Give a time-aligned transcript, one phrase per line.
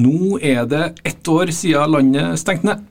[0.00, 2.86] Nå er det ett år siden landet stengte ned.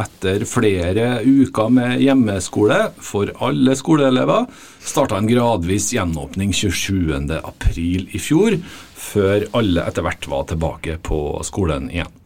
[0.00, 4.46] Etter flere uker med hjemmeskole for alle skoleelever
[4.80, 8.56] starta en gradvis gjenåpning 27.4 i fjor,
[8.96, 12.16] før alle etter hvert var tilbake på skolen igjen.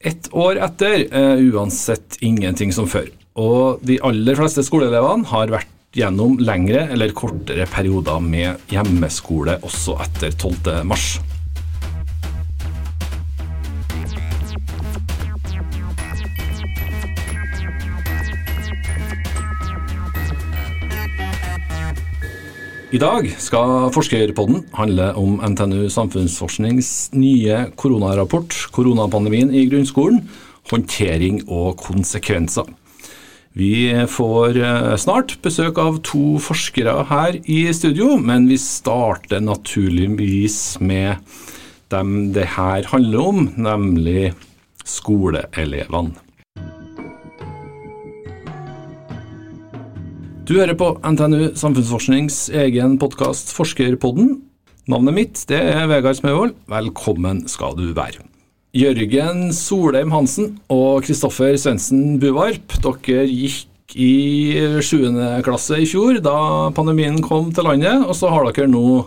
[0.00, 5.74] Ett år etter er uansett ingenting som før, og de aller fleste skoleelevene har vært
[5.98, 10.86] gjennom lengre eller kortere perioder med hjemmeskole også etter 12.
[22.90, 30.24] I dag skal Forskerpodden handle om NTNU Samfunnsforsknings nye koronarapport 'Koronapandemien i grunnskolen
[30.72, 32.66] håndtering og konsekvenser'.
[33.54, 40.80] Vi får eh, snart besøk av to forskere her i studio, men vi starter naturligvis
[40.80, 41.22] med
[41.94, 44.32] dem det her handler om, nemlig
[44.82, 46.29] skoleelevene.
[50.50, 54.32] Du hører på NTNU Samfunnsforsknings egen podkast Forskerpodden.
[54.90, 56.56] Navnet mitt det er Vegard Smøvold.
[56.66, 58.24] Velkommen skal du være.
[58.74, 64.10] Jørgen Solheim Hansen og Kristoffer Svendsen Buvarp, dere gikk i
[64.82, 65.06] 7.
[65.46, 66.34] klasse i fjor da
[66.74, 69.06] pandemien kom til landet, og så har dere nå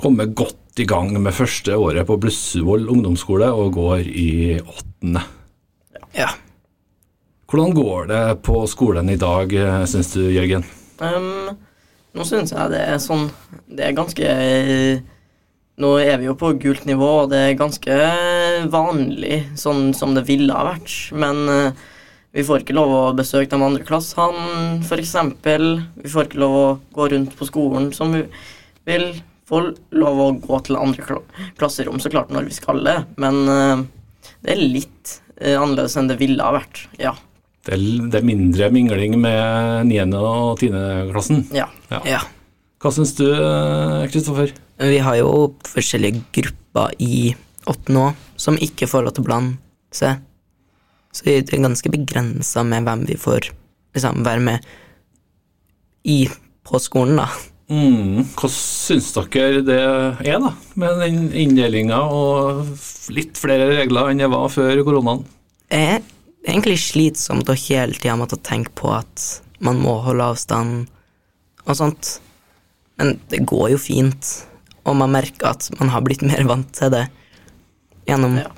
[0.00, 4.32] kommet godt i gang med første året på Blussuvoll ungdomsskole og går i
[4.64, 5.28] åttende.
[6.16, 6.32] Ja.
[7.46, 9.52] Hvordan går det på skolen i dag,
[9.86, 10.64] syns du, Jørgen?
[10.98, 11.52] Um,
[12.16, 13.26] nå syns jeg det er sånn
[13.68, 14.30] Det er ganske
[15.76, 17.96] Nå er vi jo på gult nivå, og det er ganske
[18.72, 20.94] vanlig sånn som det ville ha vært.
[21.12, 21.84] Men uh,
[22.32, 25.12] vi får ikke lov å besøke de andre klassene, f.eks.
[26.00, 26.64] Vi får ikke lov å
[26.96, 28.24] gå rundt på skolen som vi
[28.88, 29.06] vil.
[29.46, 31.20] Får lov å gå til andre
[31.60, 33.84] klasserom så klart når vi skal det, men uh,
[34.42, 37.12] det er litt uh, annerledes enn det ville ha vært, ja.
[37.66, 40.04] Det er, det er mindre mingling med 9.
[40.20, 40.70] og 10.
[41.10, 41.42] klassen.
[41.54, 41.66] Ja.
[41.90, 42.00] Ja.
[42.06, 42.22] ja.
[42.82, 43.26] Hva syns du,
[44.12, 44.52] Kristoffer?
[44.78, 47.32] Vi har jo forskjellige grupper i
[47.66, 49.56] åttende òg som ikke får lov til å blande
[49.96, 50.22] seg.
[51.16, 53.48] Så det er ganske begrensa med hvem vi får
[53.96, 54.66] liksom, være med
[56.06, 56.26] i
[56.66, 57.28] på skolen, da.
[57.66, 62.68] Mm, Hva syns dere det er, da, med den inndelinga og
[63.14, 65.24] litt flere regler enn det var før koronaen?
[65.72, 66.04] Jeg
[66.46, 70.86] egentlig slitsomt å hele tida måtte tenke på at man må holde avstand
[71.66, 72.16] og sånt.
[73.00, 74.28] Men det går jo fint,
[74.86, 77.06] og man merker at man har blitt mer vant til det
[78.08, 78.50] gjennom Ja.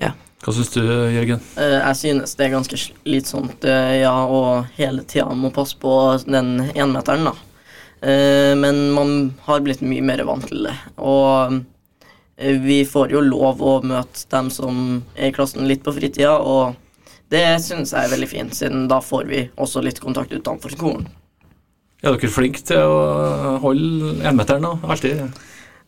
[0.00, 0.12] Ja.
[0.42, 1.40] Hva syns du, Jørgen?
[1.56, 5.92] Eh, Jeg synes det er ganske slitsomt, eh, ja, og hele tida må passe på
[6.24, 7.34] den énmeteren, da.
[8.02, 10.74] Eh, Men man har blitt mye mer vant til det.
[10.98, 11.64] Og
[12.36, 16.74] vi får jo lov å møte dem som er i klassen litt på fritida, og
[17.30, 21.06] det synes jeg er veldig fint, siden da får vi også litt kontakt utenfor skolen.
[22.04, 24.74] Er dere flinke til å holde enmeteren da?
[24.92, 25.22] Alltid?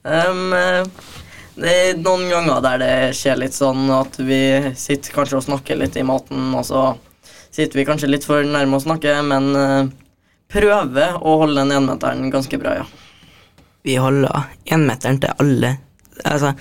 [0.07, 0.87] Um, eh,
[1.57, 4.41] det er noen ganger der det skjer litt sånn at vi
[4.79, 6.87] sitter kanskje og snakker litt i maten, og så
[7.51, 9.91] sitter vi kanskje litt for nærme å snakke, men eh,
[10.53, 12.87] prøver å holde den enmeteren ganske bra, ja.
[13.87, 15.77] Vi holder enmeteren til alle.
[16.25, 16.55] Altså,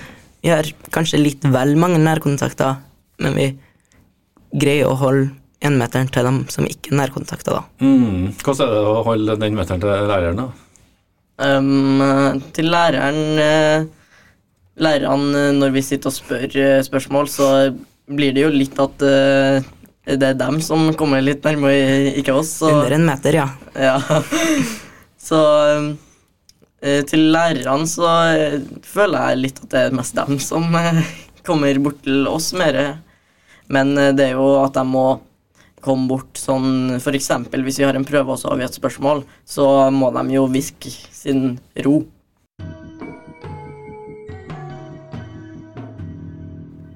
[0.44, 2.78] vi har kanskje litt vel mange nærkontakter,
[3.24, 3.48] men vi
[4.56, 5.32] greier å holde
[5.66, 7.64] énmeteren til dem som ikke er nærkontakter, da.
[7.82, 8.34] Mm.
[8.44, 10.50] Hvordan er det å holde den meteren til læreren, da?
[11.36, 13.88] Um, til læreren eh,
[14.80, 17.50] Lærerne, eh, når vi sitter og spør eh, spørsmål, så
[18.08, 19.68] blir det jo litt at uh,
[20.06, 22.58] det er dem som kommer litt nærmere, ikke oss.
[22.60, 23.48] Så, Under en meter, ja.
[23.74, 23.98] Ja.
[25.28, 25.88] Så eh,
[27.10, 31.02] til lærerne så eh, føler jeg litt at det er mest dem som eh,
[31.48, 32.78] kommer bort til oss mer.
[33.74, 35.06] Men eh, det er jo at de må
[35.86, 39.24] komme bort sånn eksempel hvis vi har en prøve og så har vi et spørsmål,
[39.46, 42.00] så må de jo hviske sin ro.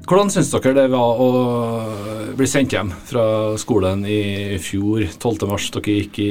[0.09, 1.25] Hvordan syns dere det var å
[2.33, 3.23] bli sendt hjem fra
[3.61, 5.45] skolen i fjor, 12.
[5.45, 5.67] mars?
[5.75, 6.29] Dere gikk i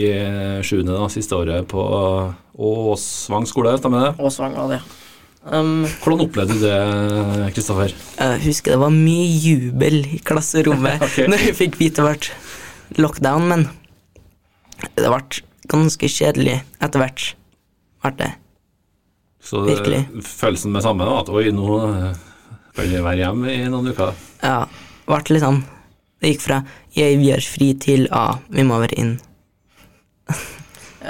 [0.66, 0.80] 7.
[0.88, 1.84] da, siste året på
[2.58, 4.10] Åsvang skole, stemmer det?
[4.18, 4.80] Åsvang var det.
[5.46, 7.94] Um, Hvordan opplevde du det, Kristoffer?
[7.94, 11.30] Jeg husker det var mye jubel i klasserommet okay.
[11.30, 13.66] når vi fikk vite det ble lockdown, men
[14.98, 15.22] det ble
[15.70, 17.30] ganske kjedelig etter hvert.
[18.02, 18.34] Ble det.
[19.38, 22.24] Så det, følelsen med samme, da, at oi, nå eh,
[22.78, 24.14] kan vi være hjemme i noen uker.
[24.42, 24.60] Ja,
[25.08, 25.64] ble litt sånn
[26.18, 26.56] Det gikk fra
[26.94, 29.20] 'jeg, gjør har fri' til 'ah, vi må være inn'.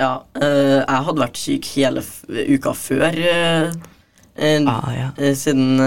[0.02, 3.72] ja, eh, jeg hadde vært syk hele f uka før eh,
[4.38, 5.08] Eh, Ah, ja.
[5.18, 5.80] eh, siden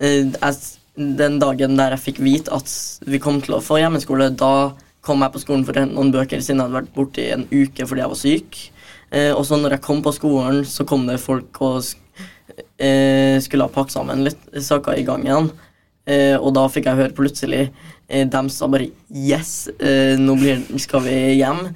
[0.00, 0.54] jeg,
[0.96, 2.70] den dagen der jeg fikk vite at
[3.10, 4.72] vi kom til å få hjemmeskole, da
[5.02, 7.32] kom jeg på skolen for å hente noen bøker siden jeg hadde vært borte i
[7.34, 8.60] en uke fordi jeg var syk.
[9.10, 11.82] Eh, og så når jeg kom på skolen, så kom det folk og
[12.78, 15.50] eh, skulle ha pakket sammen litt saker i gangen.
[16.04, 20.60] Eh, og da fikk jeg høre plutselig eh, Dem sa bare 'yes, eh, nå blir,
[20.78, 21.72] skal vi hjem'.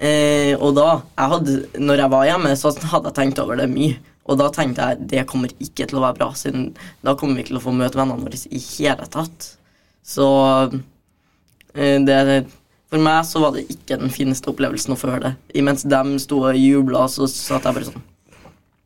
[0.00, 3.68] Eh, og da, jeg hadde, når jeg var hjemme, så hadde jeg tenkt over det
[3.72, 3.96] mye.
[4.28, 6.70] Og da tenkte jeg det kommer ikke til å være bra, siden
[7.04, 9.50] da kommer vi ikke til å få møte vennene våre i hele tatt.
[10.04, 10.26] Så
[11.74, 12.46] eh, det
[12.90, 15.34] For meg så var det ikke den fineste opplevelsen å få høre det.
[15.54, 18.02] Imens de sto og jubla, så satt jeg bare sånn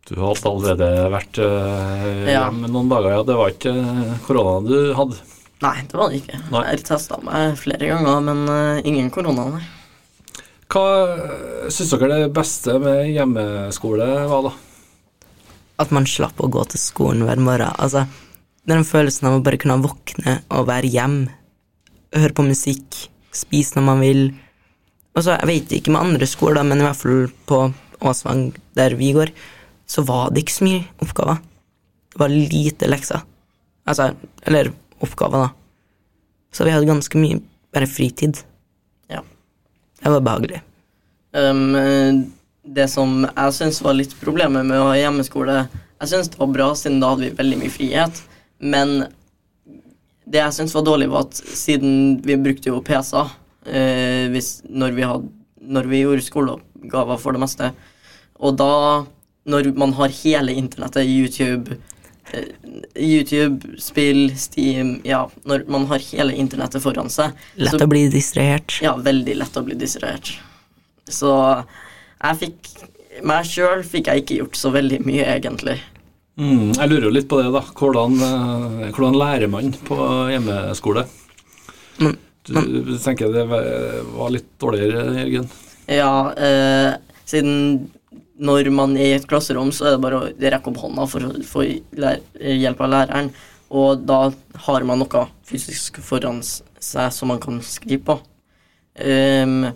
[0.05, 2.43] Du hadde allerede vært øh, Ja.
[2.47, 3.23] hjemme noen dager, ja.
[3.25, 5.17] Det var ikke øh, korona du hadde.
[5.65, 6.41] Nei, det var det ikke.
[6.53, 6.65] Nei.
[6.75, 9.63] Jeg testa meg flere ganger, men øh, ingen korona, nei.
[10.75, 10.85] Hva
[11.73, 14.53] syns dere det beste med hjemmeskole var, da?
[15.81, 17.73] At man slapp å gå til skolen hver morgen.
[17.79, 18.05] Altså,
[18.69, 21.17] den følelsen av å bare kunne våkne og være hjem,
[22.15, 23.01] høre på musikk,
[23.35, 24.23] spise når man vil.
[25.15, 27.61] Altså, jeg vet ikke med andre skoler, men i hvert fall på
[28.05, 29.31] Åsvang, der vi går,
[29.87, 31.41] så var det ikke så mye oppgaver.
[32.15, 33.25] Det var lite lekser.
[33.85, 34.13] Altså,
[34.47, 34.71] eller
[35.05, 35.51] oppgaver, da.
[36.55, 37.41] Så vi hadde ganske mye
[37.75, 38.39] bare fritid.
[39.11, 39.23] Ja.
[40.01, 40.61] Det var behagelig.
[41.35, 42.31] Um,
[42.65, 46.53] det som jeg syns var litt problemet med å ha hjemmeskole Jeg syns det var
[46.55, 48.21] bra, siden da hadde vi veldig mye frihet.
[48.63, 48.95] Men
[50.25, 54.39] det jeg syns var dårlig, var at siden vi brukte jo PC-er uh,
[54.71, 55.03] når,
[55.61, 57.75] når vi gjorde skoleoppgaver for det meste,
[58.35, 58.73] og da
[59.47, 61.77] når man har hele internettet, YouTube
[62.33, 62.47] eh,
[62.97, 68.07] YouTube, spill, Steam Ja, når man har hele internettet foran seg, Lett så å bli
[68.13, 68.79] distrahert.
[68.83, 70.35] ja, veldig lett å bli distrahert.
[71.09, 71.31] Så
[72.25, 72.71] jeg fikk
[73.23, 75.77] Meg sjøl fikk jeg ikke gjort så veldig mye, egentlig.
[76.35, 77.61] Mm, jeg lurer jo litt på det, da.
[77.79, 79.99] Hvordan, øh, hvordan lærer man på
[80.33, 81.05] hjemmeskole?
[82.01, 83.63] Men- Du, tenker det var
[84.19, 85.47] var litt dårligere, Jørgen?
[85.89, 87.89] Ja, eh, siden
[88.35, 91.27] når man er i et klasserom, så er det bare å rekke opp hånda for
[91.27, 93.31] å få hjelp av læreren.
[93.75, 94.29] Og da
[94.67, 98.19] har man noe fysisk foran seg som man kan skrive på.
[98.95, 99.71] Um,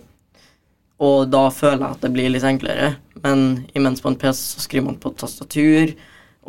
[0.99, 2.93] og da føler jeg at det blir litt enklere.
[3.23, 5.95] Men imens på en PC så skriver man på tastatur,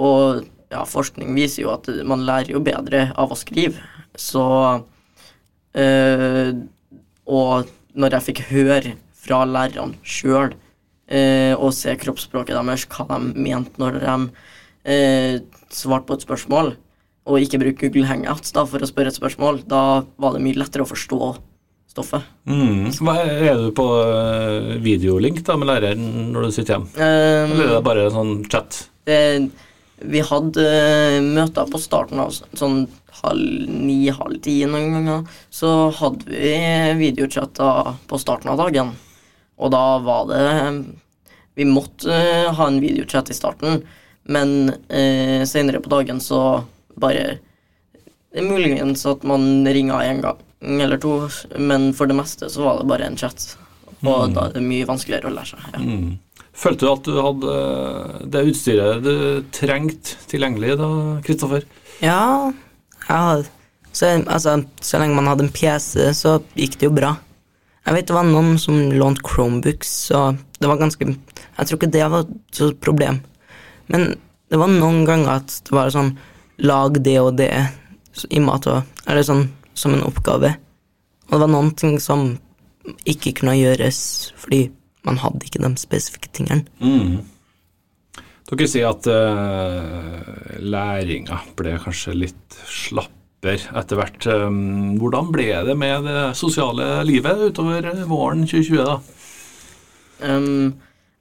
[0.00, 3.82] og ja, forskning viser jo at man lærer jo bedre av å skrive.
[4.18, 4.44] Så
[5.74, 6.50] uh,
[7.30, 10.54] Og når jeg fikk høre fra lærerne sjøl
[11.10, 14.14] eh, og se kroppsspråket deres, hva de mente når de
[14.84, 15.36] eh,
[15.74, 16.74] svarte på et spørsmål,
[17.30, 20.58] og ikke bruke Google Hangouts da, for å spørre et spørsmål, da var det mye
[20.58, 21.34] lettere å forstå
[21.90, 22.26] stoffet.
[22.46, 22.86] Mm.
[23.02, 26.90] Hva, er du på øh, videolink da med læreren når du sitter hjemme?
[26.94, 28.86] Um, Eller er det bare sånn chat?
[29.10, 29.50] det,
[30.00, 32.86] vi hadde eh, møter på starten av sånn
[33.20, 35.40] halv ni, halv ti noen ganger.
[35.52, 36.54] Så hadde vi
[37.02, 38.94] videochatter på starten av dagen.
[39.60, 40.44] Og da var det
[41.58, 43.82] Vi måtte eh, ha en videochat i starten,
[44.30, 46.62] men eh, senere på dagen så
[47.00, 47.40] bare
[48.30, 51.14] Det er muligens at man ringer en gang eller to,
[51.56, 53.54] men for det meste så var det bare en chat.
[54.04, 55.62] Og da er det mye vanskeligere å lære seg.
[55.72, 55.80] Ja.
[55.80, 56.18] Mm.
[56.60, 57.54] Følte du at du hadde
[58.34, 59.14] det utstyret du
[59.56, 60.90] trengte tilgjengelig da,
[61.24, 61.64] Kristoffer?
[62.04, 62.52] Ja,
[63.08, 63.22] ja
[63.92, 67.14] så, altså, så lenge man hadde en PC, så gikk det jo bra.
[67.86, 71.92] Jeg vet det var noen som lånte Chromebooks, så det var ganske Jeg tror ikke
[71.94, 73.22] det var et problem.
[73.88, 74.14] Men
[74.50, 76.16] det var noen ganger at det var sånn
[76.60, 77.48] Lag det og det
[78.28, 80.52] i mat og Eller sånn som en oppgave.
[81.30, 82.34] Og det var noen ting som
[83.08, 84.00] ikke kunne gjøres
[84.40, 84.66] fordi
[85.06, 86.66] man hadde ikke de spesifikke tingene.
[86.82, 87.22] Mm.
[88.50, 92.58] Dere sier at uh, læringa ble kanskje litt
[93.40, 94.26] slapper etter hvert.
[94.26, 99.00] Um, hvordan ble det med det sosiale livet utover våren 2020, da?
[100.20, 100.74] Um,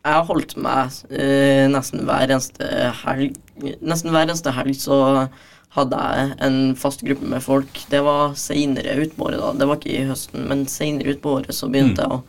[0.04, 2.66] jeg har holdt meg uh, nesten hver eneste
[3.04, 3.38] helg
[3.84, 5.28] Nesten hver eneste helg så
[5.76, 7.82] hadde jeg en fast gruppe med folk.
[7.92, 9.52] Det var seinere utpå året, da.
[9.60, 12.24] Det var ikke i høsten, men seinere utpå året så begynte jeg å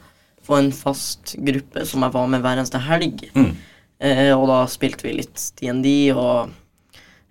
[0.44, 3.22] få en fast gruppe som jeg var med hver eneste helg.
[3.38, 3.52] Mm.
[4.02, 6.52] Uh, og da spilte vi litt DND, og eh,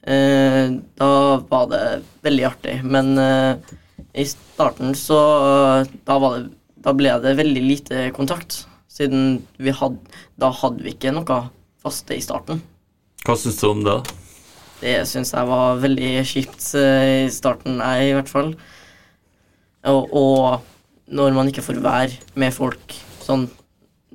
[0.01, 1.11] da
[1.49, 1.83] var det
[2.25, 2.79] veldig artig.
[2.83, 3.75] Men eh,
[4.13, 5.19] i starten så
[6.07, 8.63] da, var det, da ble det veldig lite kontakt.
[8.89, 9.99] Siden vi hadde
[10.39, 11.43] Da hadde vi ikke noe
[11.83, 12.61] faste i starten.
[13.27, 13.99] Hva syns du om det?
[14.79, 18.53] Det syns jeg var veldig kjipt eh, i starten, jeg i hvert fall.
[19.89, 23.47] Og, og når man ikke får være med folk sånn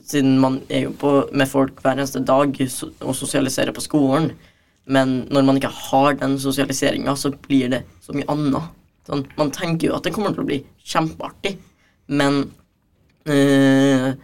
[0.05, 4.26] Siden man er jo på, med folk hver eneste dag og sosialiserer på skolen,
[4.87, 8.73] Men når man ikke har den sosialiseringa, så blir det så mye annet.
[9.09, 11.59] Sånn, man tenker jo at det kommer til å bli kjempeartig,
[12.12, 12.38] men
[13.29, 14.14] øh,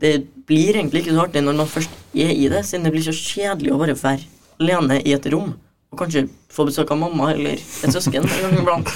[0.00, 0.12] det
[0.48, 3.14] blir egentlig ikke så artig når man først er i det, siden det blir så
[3.16, 4.26] kjedelig å bare være
[4.60, 5.54] alene i et rom.
[5.92, 8.92] Og kanskje få besøk av mamma eller et søsken en gang iblant.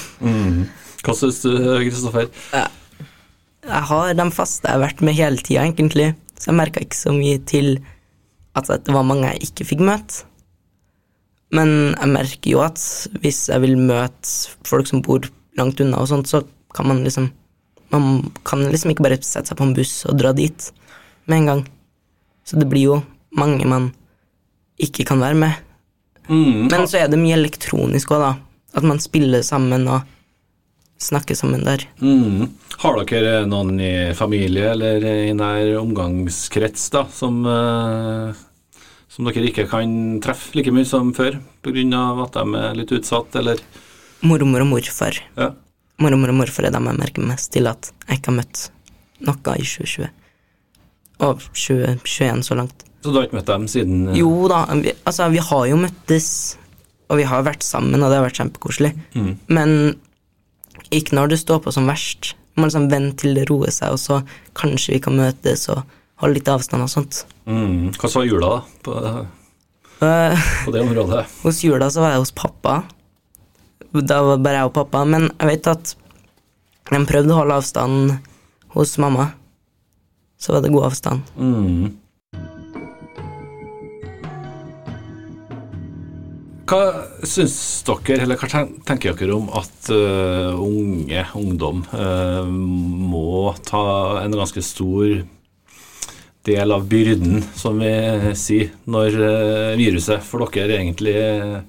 [1.01, 2.29] Hva syns du, Kristoffer?
[3.61, 6.11] Jeg har de faste jeg har vært med hele tida, egentlig.
[6.37, 7.75] Så jeg merka ikke så mye til
[8.57, 10.25] at det var mange jeg ikke fikk møte.
[11.55, 12.79] Men jeg merker jo at
[13.23, 15.25] hvis jeg vil møte folk som bor
[15.59, 16.43] langt unna, og sånt, så
[16.75, 17.31] kan man liksom
[17.91, 20.69] Man kan liksom ikke bare sette seg på en buss og dra dit
[21.27, 21.63] med en gang.
[22.47, 23.01] Så det blir jo
[23.35, 23.89] mange man
[24.79, 25.57] ikke kan være med.
[26.29, 26.69] Mm.
[26.71, 28.31] Men så er det mye elektronisk òg, da.
[28.79, 30.07] At man spiller sammen og
[31.01, 31.83] snakker sammen der.
[31.99, 32.47] Mm.
[32.81, 38.41] Har dere noen i familie eller i nær omgangskrets da, som, eh,
[39.11, 42.03] som dere ikke kan treffe like mye som før pga.
[42.23, 43.59] at de er litt utsatt, eller?
[44.21, 45.17] Mormor og morfar.
[45.35, 45.51] Ja.
[46.01, 48.69] Mormor og morfar er dem jeg merker mest til at jeg ikke har møtt
[49.27, 50.07] noe i 2020.
[51.21, 52.85] Og 2021 så langt.
[53.01, 55.79] Så du har ikke møtt dem siden eh, Jo da, vi, altså vi har jo
[55.81, 56.29] møttes,
[57.09, 58.93] og vi har vært sammen, og det har vært kjempekoselig.
[59.17, 59.33] Mm.
[59.51, 59.75] Men
[60.93, 62.35] ikke når det står på som verst.
[62.55, 64.21] Man må liksom vente til det roer seg, og så
[64.59, 65.83] kanskje vi kan møtes og
[66.21, 67.23] holde litt avstand og sånt.
[67.45, 67.91] Mm.
[67.97, 68.97] Hva var jula, da, på,
[70.01, 71.25] Øh, på det området?
[71.45, 72.81] hos jula så var jeg hos pappa.
[73.93, 75.95] Da var bare jeg og pappa, men jeg vet at
[76.91, 78.15] de prøvde å holde avstanden
[78.73, 79.31] hos mamma.
[80.41, 81.21] Så var det god avstand.
[81.37, 81.91] Mm.
[86.71, 86.79] Hva
[87.27, 93.83] syns dere, eller hva tenker dere om at uh, unge, ungdom, uh, må ta
[94.23, 95.19] en ganske stor
[96.47, 97.91] del av byrden, som vi
[98.39, 101.59] sier, når eh, viruset for dere egentlig eh,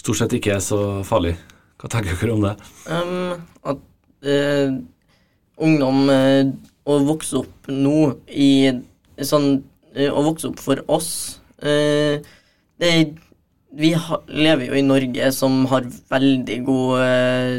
[0.00, 1.36] stort sett ikke er så farlig?
[1.80, 2.54] Hva tenker dere om det?
[2.88, 3.80] Um, at
[4.24, 4.74] uh,
[5.60, 6.42] ungdom uh,
[6.88, 8.72] å vokse opp nå i
[9.20, 11.10] sånn uh, Å vokse opp for oss
[11.60, 12.24] eh,
[12.80, 12.90] det,
[13.76, 17.54] Vi ha, lever jo i Norge som har veldig gode eh,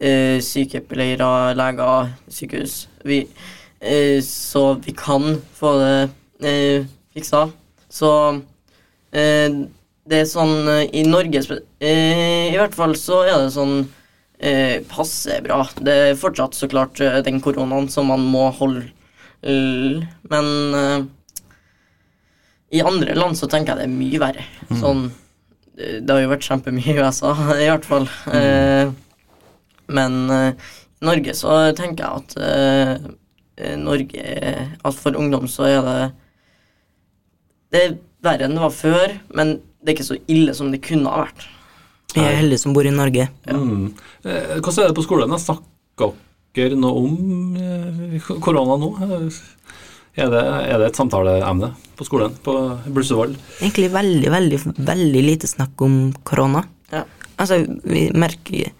[0.00, 2.76] eh, sykepleiere, leger, sykehus.
[3.04, 3.59] Vi, eh,
[4.24, 6.10] så vi kan få det
[6.46, 7.46] eh, fiksa.
[7.88, 8.10] Så
[9.12, 9.48] eh,
[10.10, 11.42] det er sånn eh, I Norge
[11.80, 13.78] eh, I hvert fall så er det sånn
[14.38, 15.62] eh, passe bra.
[15.80, 18.88] Det er fortsatt så klart eh, den koronaen som man må holde
[19.40, 21.00] Men eh,
[22.70, 24.44] i andre land så tenker jeg det er mye verre.
[24.78, 25.06] Sånn
[25.78, 27.32] eh, Det har jo vært kjempemye i USA,
[27.64, 28.06] i hvert fall.
[28.30, 28.92] Eh,
[29.90, 30.68] men eh,
[31.00, 33.10] i Norge så tenker jeg at eh, eh,
[33.80, 34.24] Norge
[34.80, 35.98] At for ungdom så er det
[37.70, 40.82] Det er verre enn det var før, men det er ikke så ille som det
[40.84, 41.46] kunne ha vært.
[42.10, 43.28] Vi er heldige som bor i Norge.
[43.46, 43.92] Mm.
[44.26, 45.30] Eh, Hvordan er det på skolen?
[45.36, 46.10] Jeg Snakker
[46.58, 48.90] dere noe om eh, korona nå?
[50.18, 52.54] Er det, er det et samtaleemne på skolen på
[52.90, 53.36] Blussevoll?
[53.60, 54.58] Egentlig veldig, veldig,
[54.90, 56.64] veldig lite snakk om korona.
[56.90, 57.04] Ja.
[57.40, 58.74] Altså, vi merker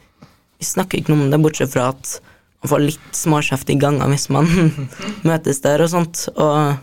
[0.60, 2.18] Vi snakker ikke noe om det, bortsett fra at
[2.60, 4.48] man får litt småkjeft i ganger hvis man
[5.28, 6.26] møtes der og sånt.
[6.34, 6.76] Og,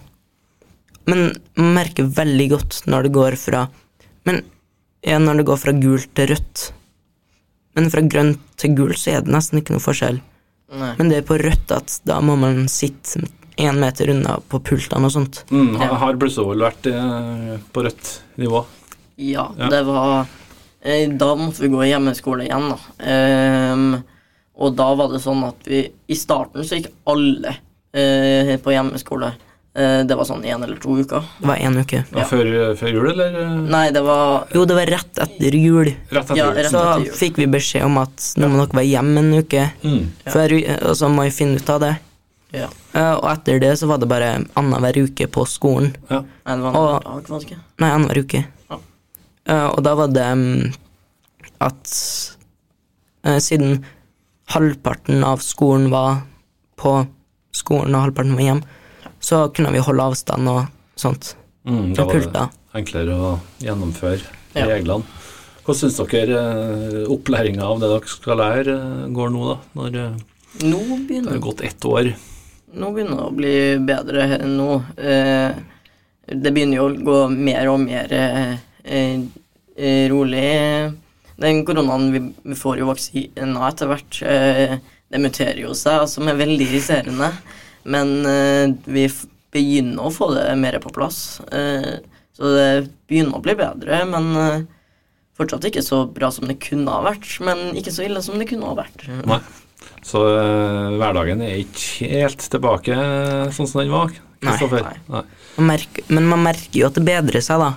[1.08, 3.68] men man merker veldig godt når det går fra
[4.28, 4.42] Men
[5.06, 6.64] ja, når det går fra gult til rødt.
[7.78, 10.18] Men fra grønt til gult så er det nesten ikke noe forskjell.
[10.74, 10.90] Nei.
[10.98, 13.22] Men det er på rødt at da må man sitte
[13.58, 15.44] én meter unna på pultene og sånt.
[15.54, 18.66] Mm, har har Blussevoll vært eh, på rødt nivå?
[19.22, 19.70] Ja, Ja.
[19.72, 20.28] det var
[20.82, 22.78] eh, Da måtte vi gå i hjemmeskole igjen, da.
[23.14, 23.88] Ehm,
[24.58, 27.52] og da var det sånn at vi I starten så gikk alle
[27.94, 29.34] eh, på hjemmeskole.
[29.78, 31.22] Eh, det var sånn én eller to uker.
[31.38, 32.00] Det var én uke.
[32.10, 32.24] Ja.
[32.24, 32.26] Ja.
[32.26, 32.48] Før,
[32.80, 35.92] før jul, eller eh, Nei, det var Jo, det var rett etter jul.
[36.10, 36.56] rett etter Ja, jul?
[36.58, 37.14] rett Så etter jul.
[37.20, 40.08] fikk vi beskjed om at nå må dere være hjemme en uke, Mm.
[40.34, 40.58] før,
[40.90, 41.94] og så må vi finne ut av det.
[42.58, 42.68] Ja.
[42.96, 45.94] Uh, Og etter det så var det bare annenhver uke på skolen.
[46.10, 46.24] Ja.
[46.48, 47.60] Og- dag, var det ikke?
[47.78, 48.46] Nei, annenhver uke.
[48.72, 48.78] Ja.
[49.50, 50.72] Uh, Og da var det um,
[51.62, 51.94] at
[53.28, 53.84] uh, siden
[54.54, 56.22] halvparten av skolen var
[56.80, 56.94] på
[57.56, 58.62] skolen og halvparten var hjem,
[59.20, 60.66] så kunne vi holde avstand og
[61.00, 61.36] sånt.
[61.68, 63.32] Mm, da var det enklere å
[63.64, 64.22] gjennomføre
[64.56, 64.66] Ja.
[64.66, 65.04] reglene.
[65.66, 69.58] Hva syns dere eh, opplæringa av det dere skal lære, eh, går nå, da?
[69.76, 70.06] Når nå
[70.64, 72.14] Nå det begynner har gått ett år?
[72.74, 74.84] Nå begynner det å bli bedre enn nå.
[74.98, 75.52] Eh,
[76.28, 80.94] det begynner jo å gå mer og mer eh, eh, rolig.
[81.38, 84.22] Den koronaen vi, vi får jo vaksina etter hvert.
[84.26, 84.78] Eh,
[85.14, 87.30] det muterer jo seg, som er veldig irriterende.
[87.88, 89.06] Men eh, vi
[89.54, 91.40] begynner å få det mer på plass.
[91.54, 92.00] Eh,
[92.38, 94.66] Så det begynner å bli bedre, men eh,
[95.40, 97.26] fortsatt ikke så bra som det kunne ha vært.
[97.46, 99.08] Men ikke så ille som det kunne ha vært.
[99.26, 99.40] Nei.
[100.06, 102.98] Så eh, hverdagen er ikke helt tilbake
[103.56, 104.14] sånn som den var?
[104.44, 104.84] Kristoffer?
[104.86, 105.00] nei.
[105.16, 105.24] Nei.
[105.58, 107.72] Man merker, men man merker jo at det bedrer seg, da.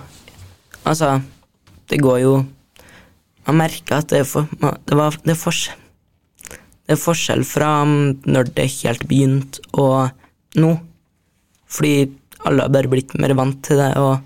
[0.85, 1.15] Altså,
[1.89, 2.33] det går jo
[3.47, 5.77] Man merker at det for, det var, det er forskjell
[6.85, 10.11] Det er forskjell fra mm, når det helt begynte, og
[10.59, 10.73] nå.
[11.71, 11.93] Fordi
[12.45, 14.19] alle har bare blitt mer vant til det, og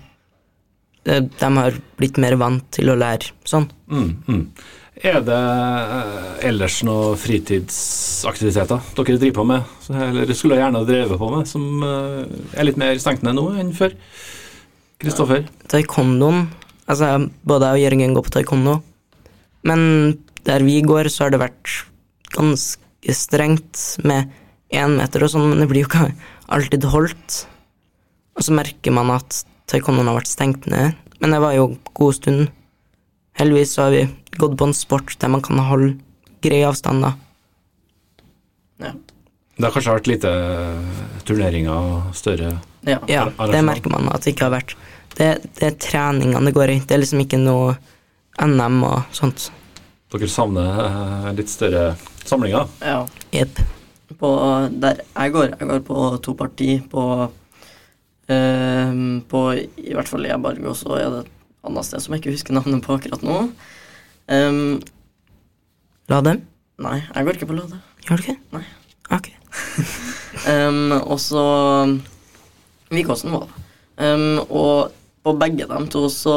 [1.06, 3.68] de har blitt mer vant til å lære sånn.
[3.86, 4.42] Mm, mm.
[5.06, 11.28] Er det eh, ellers noen fritidsaktiviteter dere driver på med, eller skulle gjerne drevet på
[11.34, 12.22] med, som eh,
[12.56, 13.92] er litt mer stengt ned nå enn før?
[15.04, 15.44] Kristoffer?
[15.68, 16.46] Taekwondoen
[16.86, 18.76] Altså, både jeg og Jørgen går på taekwondo,
[19.66, 19.80] men
[20.46, 21.72] der vi går, så har det vært
[22.36, 24.30] ganske strengt med
[24.74, 26.10] én meter og sånn, men det blir jo ikke
[26.52, 27.42] alltid holdt.
[28.36, 32.18] Og så merker man at taekwondoen har vært stengt ned, men det var jo god
[32.18, 32.48] stund.
[33.36, 34.06] Heldigvis så har vi
[34.36, 35.96] gått på en sport der man kan holde
[36.44, 37.14] grei avstand, da.
[38.84, 38.92] Ja.
[39.56, 40.30] Det har kanskje vært lite
[41.24, 43.00] turneringer, og større ja.
[43.10, 44.76] Ja, det merker man at det ikke har vært.
[45.16, 47.72] Det, det er treningene det går i, det er liksom ikke noe
[48.44, 49.48] NM og sånt.
[50.16, 51.90] Dere savner eh, litt større
[52.24, 52.70] samlinger?
[52.80, 53.00] ja.
[53.34, 53.58] Jepp.
[54.16, 54.30] På
[54.72, 57.02] der jeg går, jeg går på to parti på
[58.32, 61.32] ehm, På i hvert fall Eberg, og så er det et
[61.66, 63.40] annet sted som jeg ikke husker navnet på akkurat nå.
[64.30, 64.78] Um,
[66.08, 66.44] La dem?
[66.80, 67.80] nei, jeg går ikke på Lade.
[68.06, 68.38] Gjør du ikke?
[68.54, 68.62] Nei.
[69.12, 69.28] Ok.
[70.46, 71.44] Um, og så
[72.94, 73.66] Vikåsen var det.
[74.06, 74.94] Um, og
[75.26, 76.36] på begge dem to så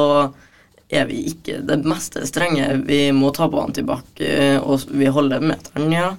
[0.90, 2.66] er vi ikke det meste strenge.
[2.88, 6.14] Vi må ta på antibac, tilbake, og vi holder meteren, ja.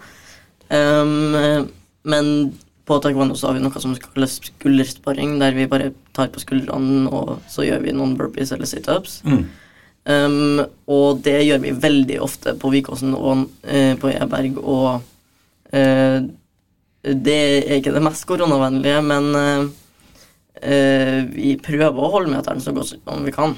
[0.70, 1.66] Um,
[2.06, 2.28] men
[2.86, 7.06] på taekwondo så har vi noe som kalles skuldersparring, der vi bare tar på skuldrene,
[7.10, 9.20] og så gjør vi noen burpees eller situps.
[9.26, 9.44] Mm.
[10.10, 15.02] Um, og det gjør vi veldig ofte på Vikåsen og uh, på Eberg, og
[15.74, 16.18] uh,
[17.00, 19.68] det er ikke det mest koronavennlige, men uh,
[20.60, 23.54] eh, vi prøver å holde meteren så godt som vi kan.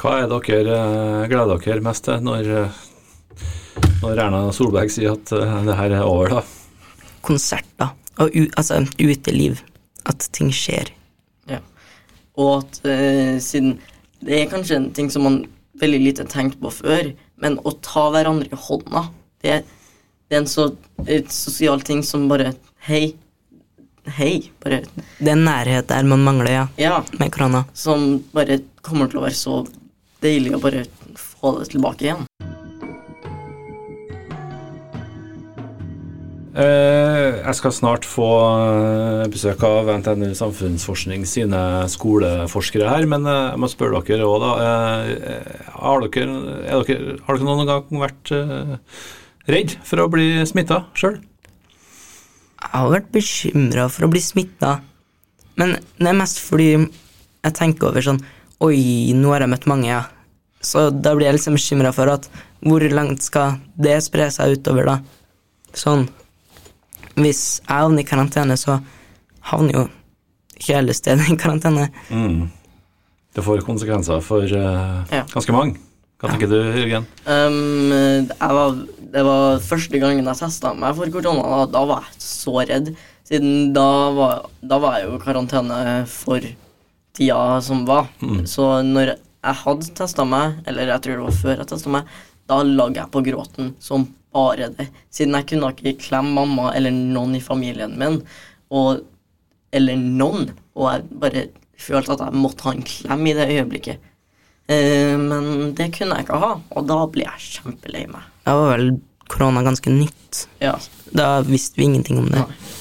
[0.00, 2.78] Hva er dere eh, gleder dere mest til når, eh,
[4.00, 7.08] når Erna Solberg sier at eh, det her er over, da?
[7.26, 7.92] Konserter.
[8.20, 9.60] Og u altså uteliv.
[10.08, 10.88] At ting skjer.
[11.50, 11.58] Ja.
[12.40, 13.74] Og at uh, siden
[14.24, 15.36] Det er kanskje en ting som man
[15.80, 17.10] veldig lite tenkte på før,
[17.40, 19.02] men å ta hverandre i hånda,
[19.44, 19.58] det,
[20.28, 20.66] det er en så
[21.08, 22.54] et sosial ting som bare
[22.88, 23.14] Hei.
[24.16, 24.48] Hei.
[24.64, 24.82] Bare
[25.20, 27.02] Det er nærhet der man mangler, ja, Ja.
[27.20, 27.64] med korona.
[27.76, 29.60] Som bare kommer til å være så
[30.22, 30.86] deilig å bare
[31.18, 32.26] få det tilbake igjen.
[36.50, 41.60] Eh, jeg skal snart få eh, besøk av NTNU Samfunnsforskning sine
[41.92, 44.50] skoleforskere her, men eh, jeg må spørre dere òg, da.
[45.78, 48.34] Har, dere, er dere, har dere noen gang vært
[49.50, 51.20] redd for å bli smitta sjøl?
[52.60, 54.80] Jeg har vært bekymra for å bli smitta,
[55.60, 58.20] men det er mest fordi jeg tenker over sånn
[58.60, 60.02] Oi, nå har jeg møtt mange, ja.
[60.60, 62.26] Så da blir jeg liksom bekymra for at
[62.60, 64.96] hvor langt skal det spre seg utover, da?
[65.72, 66.04] Sånn.
[67.16, 68.78] Hvis jeg havner i karantene, så
[69.48, 69.84] havner jo
[70.66, 71.88] hele stedet i karantene.
[72.12, 72.50] Mm.
[73.32, 75.24] Det får konsekvenser for uh, Ja.
[75.32, 75.78] ganske mange.
[76.20, 77.06] Hva tenker du, Jørgen?
[77.24, 77.92] Um,
[78.28, 78.74] jeg var,
[79.14, 81.46] det var første gangen jeg testa meg for korona.
[81.62, 82.90] Da, da var jeg så redd.
[83.24, 85.78] Siden da var, da var jeg jo i karantene
[86.10, 86.44] for
[87.16, 88.10] tida som var.
[88.48, 92.16] Så når jeg hadde testa meg, eller jeg tror det var før jeg testa meg,
[92.50, 94.88] da lagde jeg på gråten som bare det.
[95.12, 98.20] Siden jeg kunne ikke klemme mamma eller noen i familien min,
[98.70, 99.02] og,
[99.74, 101.44] eller noen, og jeg bare
[101.80, 104.08] følte at jeg måtte ha en klem i det øyeblikket.
[104.70, 108.28] Eh, men det kunne jeg ikke ha, og da ble jeg kjempelei meg.
[108.46, 108.92] Da var vel
[109.30, 110.44] korona ganske nytt.
[110.62, 110.76] Ja.
[111.16, 112.44] Da visste vi ingenting om det.
[112.44, 112.76] Nei.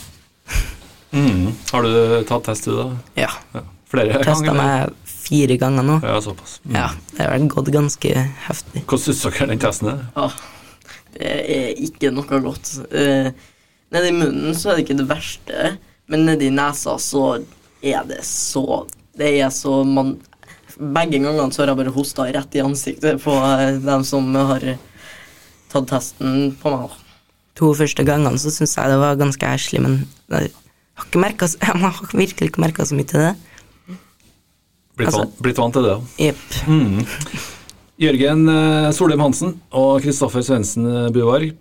[1.09, 1.45] Mm.
[1.71, 1.93] Har du
[2.29, 2.89] tatt test, du, da?
[3.17, 3.31] Ja.
[3.55, 3.63] Ja.
[3.89, 5.97] Flere Testa meg fire ganger nå.
[6.05, 6.59] Ja, såpass.
[6.63, 6.75] Mm.
[6.77, 8.11] Ja, det har vel gått ganske
[8.45, 8.83] heftig.
[8.85, 10.03] Hvordan syns dere den testen er?
[10.19, 10.35] Ah,
[11.15, 12.75] det er ikke noe godt.
[12.93, 13.31] Eh,
[13.93, 15.73] nedi munnen så er det ikke det verste,
[16.09, 17.25] men nedi nesa så
[17.81, 20.17] er det så Det er så man
[20.79, 24.63] Begge gangene så har jeg bare hosta rett i ansiktet på eh, dem som har
[25.69, 26.93] tatt testen på meg.
[27.59, 29.97] To første gangene så syns jeg det var ganske heslig, men
[30.31, 33.33] jeg har, ikke merket, jeg har virkelig ikke merka så mye til det.
[34.99, 35.95] Blitt, Altså- vant, blitt vant til det?
[35.95, 36.27] da?
[36.27, 36.45] Yep.
[36.67, 36.99] Mm.
[37.99, 40.85] Jørgen eh, Solheim Hansen og Kristoffer Svendsen
[41.15, 41.55] Buvarp,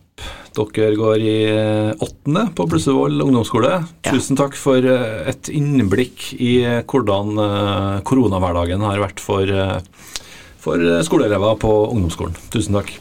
[0.58, 3.72] dere går i eh, åttende på Blussevoll ungdomsskole.
[4.06, 4.10] Ja.
[4.12, 9.78] Tusen takk for eh, et innblikk i eh, hvordan eh, koronahverdagen har vært for, eh,
[10.58, 12.34] for eh, skoleelever på ungdomsskolen.
[12.54, 12.96] Tusen takk.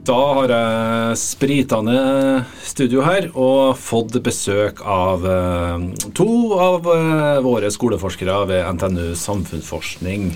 [0.00, 5.82] Da har jeg sprita ned studio her og fått besøk av eh,
[6.16, 10.30] to av eh, våre skoleforskere ved NTNU Samfunnsforskning.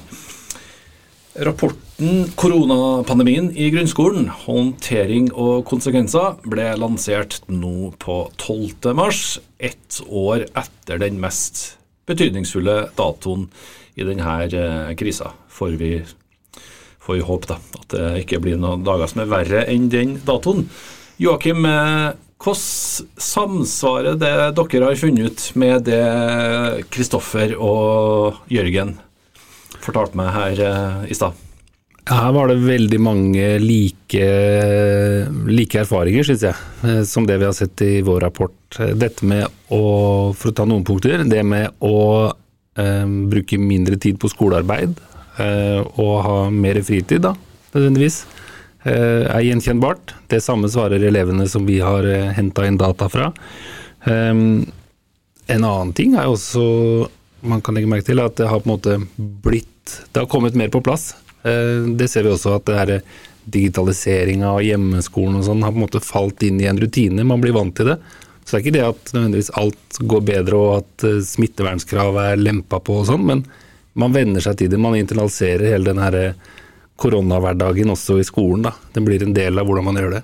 [1.48, 8.92] Rapporten 'Koronapandemien i grunnskolen håndtering og konsekvenser' ble lansert nå på 12.
[8.92, 9.22] mars,
[9.57, 13.48] ett år etter den mest betydningsfulle datoen
[13.96, 15.94] i denne eh, krisa, får vi
[17.05, 20.17] får vi håpe da, at det ikke blir noen dager som er verre enn den
[20.25, 20.64] datoen.
[21.21, 21.67] Joakim,
[22.45, 26.03] hvordan samsvarer det dere har funnet ut med det
[26.93, 28.97] Kristoffer og Jørgen
[29.85, 31.37] fortalte meg her eh, i stad?
[32.05, 34.25] Her var det veldig mange like,
[35.49, 38.57] like erfaringer, syns jeg, eh, som det vi har sett i vår rapport.
[38.77, 41.97] Eh, Dette med å, for å ta noen punkter, det med å
[42.29, 44.99] eh, bruke mindre tid på skolearbeid
[45.40, 47.35] og ha mer fritid, da,
[47.75, 48.20] nødvendigvis,
[48.85, 50.14] eh, er gjenkjennbart.
[50.31, 53.33] Det samme svarer elevene som vi har eh, henta inn data fra.
[54.07, 54.33] Eh,
[55.47, 57.09] en annen ting er også
[57.44, 58.99] man kan legge merke til at det har på en måte
[59.44, 61.12] blitt Det har kommet mer på plass.
[61.44, 62.92] Eh, Det ser vi også at det her
[63.44, 67.27] digitaliseringa og hjemmeskolen og sånn har på en måte falt inn i en rutine.
[67.29, 67.99] Man blir vant til det.
[68.44, 72.40] Så det er ikke det at nødvendigvis alt går bedre og at eh, smittevernskrav er
[72.40, 73.44] lempa på og sånn, men
[73.94, 74.80] man venner seg til det.
[74.80, 76.35] Man internaliserer hele den her
[77.00, 78.66] koronahverdagen også i skolen.
[78.68, 78.74] da.
[78.94, 80.22] Den blir en del av hvordan man gjør det.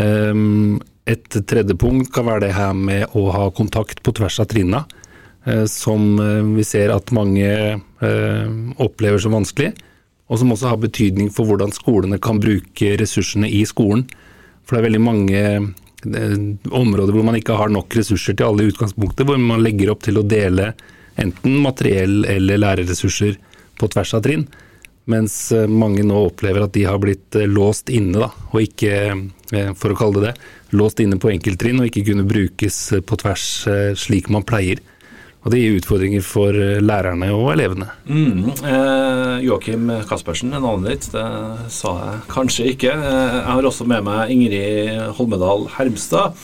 [0.00, 4.46] Ehm, Et tredje punkt kan være det her med å ha kontakt på tvers av
[4.48, 4.86] trinna,
[5.44, 8.48] eh, som eh, vi ser at mange eh,
[8.80, 9.74] opplever som vanskelig,
[10.32, 14.06] og som også har betydning for hvordan skolene kan bruke ressursene i skolen.
[14.64, 18.64] For det er veldig mange eh, områder hvor man ikke har nok ressurser til alle
[18.64, 20.72] i utgangspunktet, hvor man legger opp til å dele
[21.20, 23.38] enten materiell eller lærerressurser
[23.78, 24.46] på tvers av trinn.
[25.10, 28.94] Mens eh, mange nå opplever at de har blitt eh, låst inne, da, og ikke,
[29.52, 30.48] eh, for å kalle det det,
[30.78, 33.46] låst inne på enkelttrinn og ikke kunne brukes på tvers
[34.00, 34.80] slik man pleier.
[35.44, 37.90] Og det gir utfordringer for lærerne og elevene.
[38.08, 38.46] Mm.
[38.64, 42.94] Eh, Joakim Kaspersen er navnet ditt, det sa jeg kanskje ikke.
[42.96, 46.40] Jeg har også med meg Ingrid Holmedal Hermstad.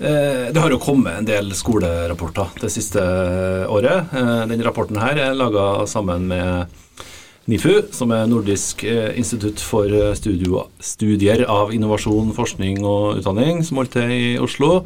[0.00, 3.02] Eh, det har jo kommet en del skolerapporter det siste
[3.68, 4.14] året.
[4.16, 6.72] Eh, denne rapporten her er laga sammen med
[7.50, 13.98] NIFU, som er Nordisk eh, institutt for studier av innovasjon, forskning og utdanning, som holdt
[13.98, 14.84] til i Oslo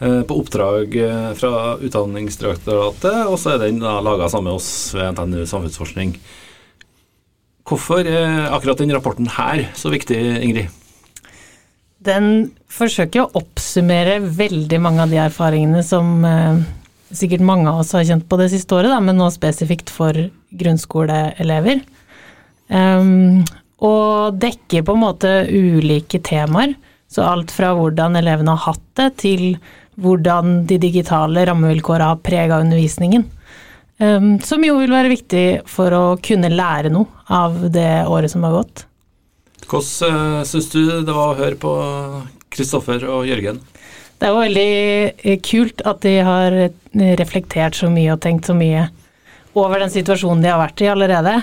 [0.00, 0.94] på oppdrag
[1.36, 6.14] fra Utdanningsdirektoratet, og så er den laga sammen med oss ved NTNU Samfunnsforskning.
[7.68, 10.79] Hvorfor er akkurat denne rapporten her så viktig, Ingrid?
[12.00, 16.62] Den forsøker å oppsummere veldig mange av de erfaringene som eh,
[17.12, 20.16] sikkert mange av oss har kjent på det siste året, da, men nå spesifikt for
[20.62, 21.82] grunnskoleelever.
[22.70, 23.42] Um,
[23.82, 26.76] og dekker på en måte ulike temaer.
[27.10, 29.44] Så alt fra hvordan elevene har hatt det, til
[30.00, 33.26] hvordan de digitale rammevilkårene har prega undervisningen.
[34.00, 38.46] Um, som jo vil være viktig for å kunne lære noe av det året som
[38.46, 38.86] har gått.
[39.68, 41.74] Hvordan uh, syns du det var å høre på
[42.50, 43.60] Kristoffer og Jørgen?
[44.20, 44.72] Det er jo veldig
[45.16, 48.90] eh, kult at de har eh, reflektert så mye og tenkt så mye
[49.56, 51.38] over den situasjonen de har vært i allerede.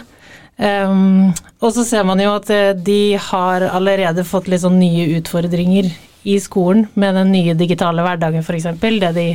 [0.58, 5.08] Um, og så ser man jo at eh, de har allerede fått litt sånn nye
[5.18, 5.90] utfordringer
[6.28, 8.70] i skolen med den nye digitale hverdagen, f.eks.
[8.78, 9.28] Det de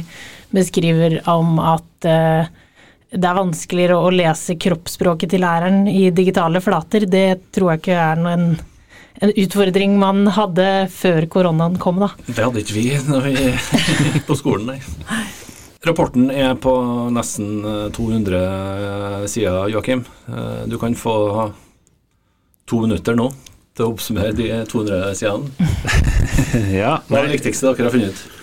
[0.55, 2.47] beskriver om at uh,
[3.13, 8.03] det er vanskeligere å lese kroppsspråket til læreren i digitale flater, det tror jeg ikke
[8.07, 8.53] er noen
[9.23, 12.09] en utfordring man hadde før koronaen kom, da.
[12.27, 14.81] Det hadde ikke vi når vi gikk på skolen, nei.
[15.83, 16.73] Rapporten er på
[17.11, 20.05] nesten eh, 200 sider, Joakim.
[20.31, 21.15] Eh, Du kan få
[22.71, 23.31] to minutter nå
[23.75, 25.71] til å oppsummere de 200 sidene.
[26.83, 28.39] Ja, Hva er det viktigste dere har funnet ut?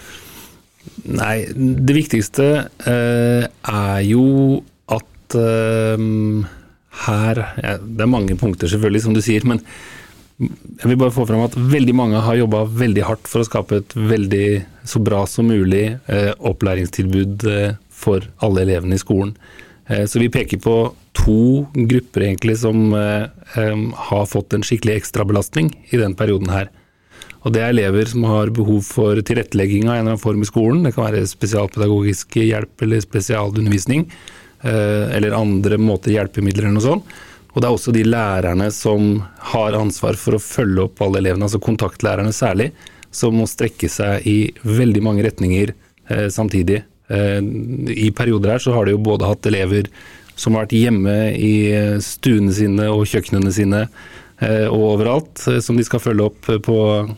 [1.09, 2.47] Nei, det viktigste
[2.89, 4.23] eh, er jo
[4.91, 6.03] at eh,
[7.05, 9.61] her ja, Det er mange punkter, selvfølgelig, som du sier, men
[10.39, 13.81] jeg vil bare få fram at veldig mange har jobba veldig hardt for å skape
[13.81, 14.45] et veldig
[14.87, 19.33] så bra som mulig eh, opplæringstilbud eh, for alle elevene i skolen.
[19.91, 20.75] Eh, så vi peker på
[21.19, 23.27] to grupper egentlig som eh,
[24.09, 26.71] har fått en skikkelig ekstrabelastning i den perioden her.
[27.43, 30.47] Og det er elever som har behov for tilrettelegging av en eller annen form i
[30.47, 30.83] skolen.
[30.83, 34.07] Det kan være spesialpedagogisk hjelp eller spesialundervisning.
[34.63, 37.19] eh, eller andre måter hjelpemidler eller noe sånt.
[37.53, 41.47] Og det er også de lærerne som har ansvar for å følge opp alle elevene,
[41.47, 42.71] altså kontaktlærerne særlig,
[43.11, 46.83] som må strekke seg i veldig mange retninger eh, samtidig.
[47.09, 49.89] Eh, I perioder her så har de jo både hatt elever
[50.39, 51.53] som har vært hjemme i
[52.03, 56.77] stuene sine og kjøkkenene sine eh, og overalt, eh, som de skal følge opp på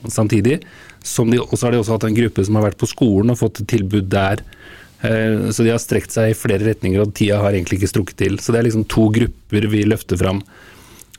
[0.10, 0.62] samtidig.
[1.02, 3.64] Og så har de også hatt en gruppe som har vært på skolen og fått
[3.70, 4.44] tilbud der.
[5.02, 8.20] Eh, så de har strekt seg i flere retninger, og tida har egentlig ikke strukket
[8.24, 8.40] til.
[8.42, 10.44] Så det er liksom to grupper vi løfter fram.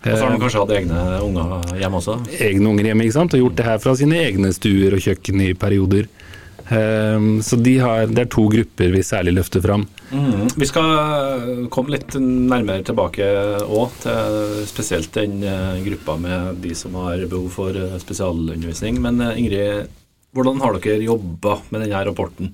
[0.02, 2.16] Og så har de kanskje hatt egne unger hjemme også?
[2.42, 3.36] Egne unger hjemme, ikke sant.
[3.36, 6.10] Og gjort det her fra sine egne stuer og kjøkken i perioder.
[7.42, 9.84] Så de har, det er to grupper vi særlig løfter fram.
[10.12, 10.50] Mm.
[10.56, 13.26] Vi skal komme litt nærmere tilbake
[13.64, 19.00] òg, til spesielt den eh, gruppa med de som har behov for eh, spesialundervisning.
[19.04, 19.92] Men eh, Ingrid,
[20.36, 22.52] hvordan har dere jobba med denne rapporten?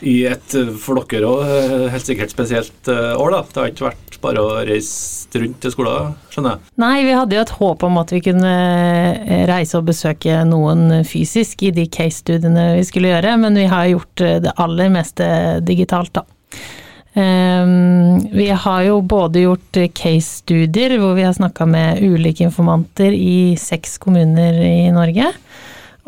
[0.00, 3.42] I et for dere òg helt sikkert spesielt år, da.
[3.44, 6.72] Det har ikke vært bare å reise rundt til skolen, skjønner jeg?
[6.82, 8.52] Nei, vi hadde jo et håp om at vi kunne
[9.48, 14.24] reise og besøke noen fysisk i de case-studiene vi skulle gjøre, men vi har gjort
[14.44, 15.26] det aller meste
[15.64, 16.26] digitalt, da.
[17.10, 23.56] Um, vi har jo både gjort case-studier hvor vi har snakka med ulike informanter i
[23.58, 25.32] seks kommuner i Norge.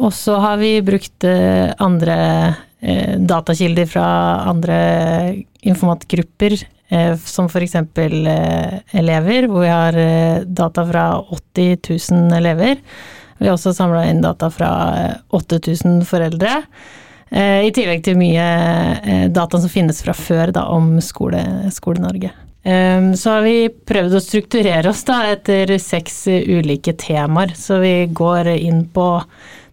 [0.03, 2.17] Og så har vi brukt andre
[2.83, 4.05] datakilder fra
[4.51, 4.77] andre
[5.63, 6.57] informantgrupper,
[6.91, 7.77] uh, som f.eks.
[8.99, 9.99] elever, hvor vi har
[10.47, 11.79] data fra 80
[12.11, 12.83] 000 elever.
[13.39, 14.73] Vi har også samla inn data fra
[15.35, 16.61] 8000 foreldre.
[17.33, 18.47] Eh, I tillegg til mye
[19.01, 21.73] eh, data som finnes fra før da, om Skole-Norge.
[21.73, 22.39] Skole
[23.19, 27.57] så har vi prøvd å strukturere oss da, etter seks ulike temaer.
[27.59, 29.07] Så vi går inn på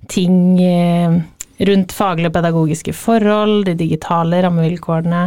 [0.10, 1.20] ting eh,
[1.68, 5.24] rundt faglige og pedagogiske forhold, de digitale rammevilkårene,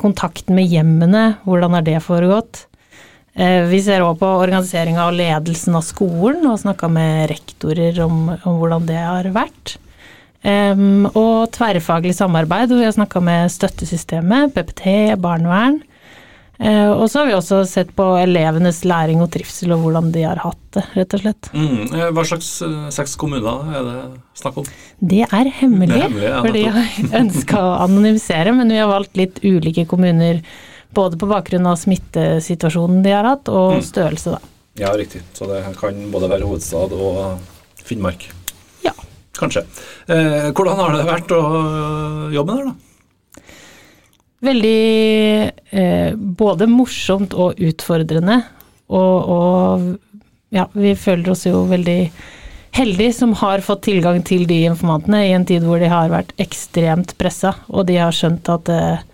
[0.00, 2.62] kontakten med hjemmene, hvordan har det foregått?
[3.34, 8.60] Vi ser òg på organiseringa og ledelsen av skolen, og snakka med rektorer om, om
[8.60, 9.74] hvordan det har vært.
[10.44, 10.76] Eh,
[11.16, 15.80] og tverrfaglig samarbeid, hvor vi har snakka med støttesystemet, PPT, barnevern.
[16.54, 20.22] Uh, og så har vi også sett på elevenes læring og trivsel, og hvordan de
[20.22, 21.48] har hatt det, rett og slett.
[21.50, 21.80] Mm.
[21.88, 23.96] Eh, hva slags uh, seks kommuner er det
[24.38, 24.68] snakk om?
[25.00, 28.92] Det er hemmelig, det er hemmelig ja, fordi jeg ønska å anonymisere, men vi har
[28.92, 30.44] valgt litt ulike kommuner.
[30.94, 33.84] Både på bakgrunn av smittesituasjonen de har hatt, og mm.
[33.90, 34.54] størrelse, da.
[34.78, 35.24] Ja, riktig.
[35.34, 37.42] Så det kan både være hovedstad og
[37.84, 38.28] Finnmark
[38.86, 38.94] Ja.
[39.38, 39.66] kanskje.
[40.06, 41.42] Eh, hvordan har det vært å
[42.34, 42.93] jobbe der, da?
[44.44, 48.42] Veldig eh, både morsomt og utfordrende.
[48.92, 49.84] Og, og,
[50.52, 51.98] ja, vi føler oss jo veldig
[52.74, 56.34] heldige som har fått tilgang til de informantene i en tid hvor de har vært
[56.42, 59.10] ekstremt pressa, og de har skjønt at eh,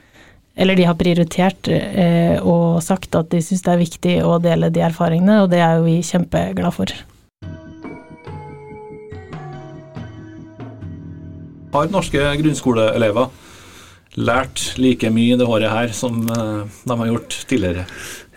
[0.61, 4.69] Eller de har prioritert eh, og sagt at de syns det er viktig å dele
[4.69, 6.91] de erfaringene, og det er jo vi kjempeglade for.
[11.73, 13.31] Har norske grunnskoleelever
[14.19, 17.85] lært like mye det året her som eh, de har gjort tidligere?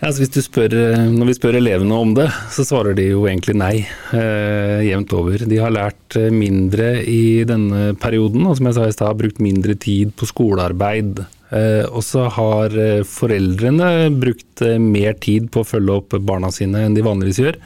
[0.02, 3.74] Ja, spør, eh, når vi spør elevene om det, så svarer de jo egentlig nei.
[4.12, 5.46] Eh, jevnt over.
[5.48, 9.40] De har lært eh, mindre i denne perioden, og som jeg sa i stad, brukt
[9.42, 11.24] mindre tid på skolearbeid.
[11.54, 12.74] Eh, og så har
[13.08, 17.60] foreldrene brukt mer tid på å følge opp barna sine enn de vanligvis gjør.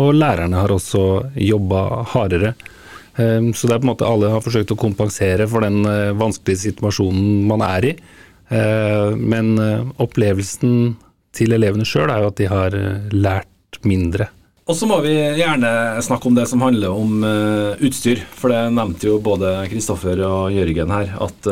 [0.00, 1.04] Og lærerne har også
[1.36, 2.54] jobba hardere.
[3.20, 6.12] Ehm, så det er på en måte alle har forsøkt å kompensere for den eh,
[6.16, 7.94] vanskelige situasjonen man er i.
[8.54, 10.94] Ehm, men eh, opplevelsen
[11.36, 14.30] til elevene sjøl er jo at de har eh, lært mindre.
[14.70, 17.24] Og så må vi gjerne snakke om det som handler om
[17.82, 18.20] utstyr.
[18.38, 21.48] For det nevnte jo både Kristoffer og Jørgen her, at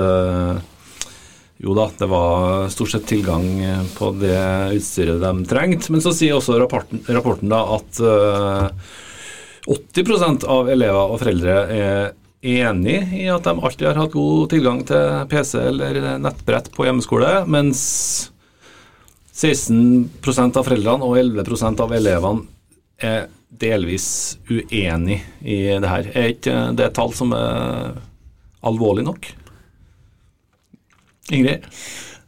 [1.58, 3.48] jo da, det var stort sett tilgang
[3.96, 4.38] på det
[4.78, 5.90] utstyret de trengte.
[5.90, 7.98] Men så sier også rapporten, rapporten da at
[9.66, 14.80] 80% av elever og foreldre er enig i at de alltid har hatt god tilgang
[14.88, 17.82] til PC eller nettbrett på hjemmeskole, mens
[19.36, 22.48] 16% av foreldrene og 11% av elevene
[23.00, 23.28] er
[23.60, 26.10] delvis uenig i det her.
[26.14, 27.98] Er ikke det et tall som er
[28.66, 29.28] alvorlig nok?
[31.30, 31.66] Ingrid?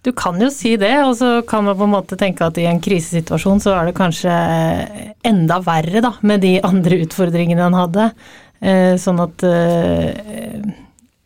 [0.03, 2.67] Du kan jo si det, og så kan man på en måte tenke at i
[2.67, 4.33] en krisesituasjon så er det kanskje
[5.29, 8.09] enda verre da, med de andre utfordringene en hadde.
[8.63, 10.59] Eh, sånn at eh,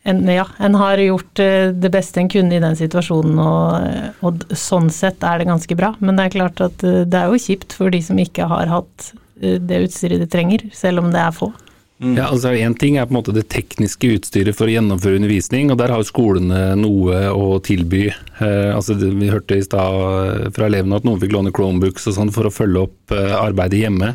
[0.07, 4.45] en, ja, en har gjort eh, det beste en kunne i den situasjonen, og, og,
[4.53, 5.95] sånn sett er det ganske bra.
[6.05, 9.13] Men det er klart at det er jo kjipt for de som ikke har hatt
[9.41, 11.51] det utstyret de trenger, selv om det er få.
[11.97, 15.71] Ja, altså Én ting er på en måte det tekniske utstyret for å gjennomføre undervisning,
[15.73, 18.11] og der har jo skolene noe å tilby.
[18.13, 22.19] Eh, altså det, Vi hørte i stad fra elevene at noen fikk låne Chromebooks og
[22.19, 24.13] sånn for å følge opp eh, arbeidet hjemme.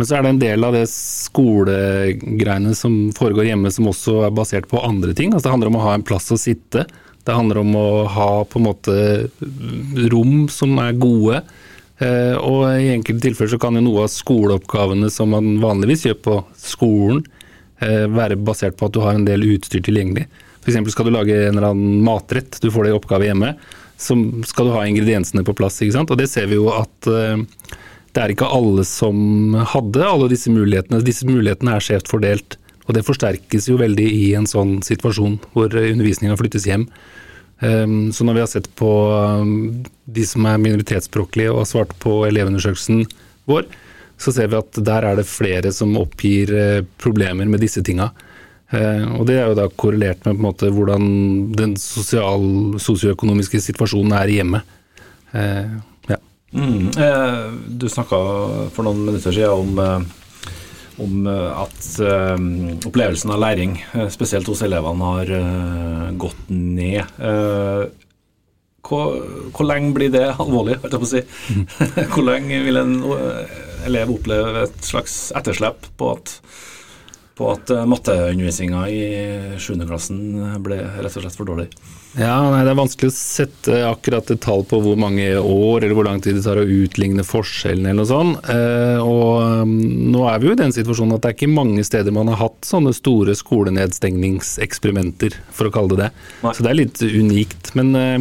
[0.00, 4.32] Men så er det en del av det skolegreiene som foregår hjemme som også er
[4.32, 5.34] basert på andre ting.
[5.34, 6.86] Altså Det handler om å ha en plass å sitte.
[7.20, 8.94] Det handler om å ha på en måte
[10.08, 11.42] rom som er gode.
[12.00, 16.16] Eh, og i enkelte tilfeller så kan jo noe av skoleoppgavene som man vanligvis gjør
[16.24, 17.20] på skolen,
[17.84, 20.24] eh, være basert på at du har en del utstyr tilgjengelig.
[20.64, 20.80] F.eks.
[20.92, 23.52] skal du lage en eller annen matrett, du får det i oppgave hjemme,
[24.00, 24.16] så
[24.48, 25.80] skal du ha ingrediensene på plass.
[25.82, 26.10] ikke sant?
[26.12, 27.44] Og det ser vi jo at eh,
[28.10, 31.02] det er ikke alle som hadde alle disse mulighetene.
[31.04, 32.56] Disse mulighetene er skjevt fordelt.
[32.88, 36.88] Og det forsterkes jo veldig i en sånn situasjon hvor undervisninga flyttes hjem.
[37.60, 41.92] Ehm, så når vi har sett på um, de som er minoritetsspråklige og har svart
[42.00, 43.04] på elevundersøkelsen
[43.50, 43.68] vår,
[44.20, 48.10] så ser vi at der er det flere som oppgir eh, problemer med disse tinga.
[48.76, 51.04] Ehm, og det er jo da korrelert med måte hvordan
[51.56, 52.44] den sosial,
[52.80, 54.62] sosioøkonomiske situasjonen er hjemme.
[55.36, 56.20] Ehm, ja.
[56.52, 57.38] Mm, eh,
[57.80, 58.20] du snakka
[58.74, 60.08] for noen minutter siden om eh,
[61.00, 62.36] om eh, at uh,
[62.88, 65.32] opplevelsen av læring, uh, spesielt hos elevene, har
[66.20, 67.04] gått ned.
[68.80, 69.12] Hvor,
[69.52, 71.20] hvor, lenge blir det alvorlig, holdt jeg på å si?
[71.54, 71.64] Mm.
[72.14, 72.94] hvor lenge vil en
[73.86, 76.34] elev oppleve et slags etterslep på at,
[77.40, 79.00] på at matteundervisninga i
[79.56, 79.72] 7.
[79.88, 80.20] klassen
[80.60, 81.70] ble rett og slett for dårlig?
[82.18, 85.94] Ja, nei, Det er vanskelig å sette akkurat et tall på hvor mange år eller
[85.94, 88.40] hvor lang tid det tar å utligne forskjellen eller noe sånt.
[88.50, 89.70] Eh, og um,
[90.10, 92.38] nå er vi jo i den situasjonen at det er ikke mange steder man har
[92.42, 96.10] hatt sånne store skolenedstengningseksperimenter, for å kalle det det.
[96.42, 96.54] Nei.
[96.56, 97.64] Så det er litt unikt.
[97.78, 98.18] Men eh,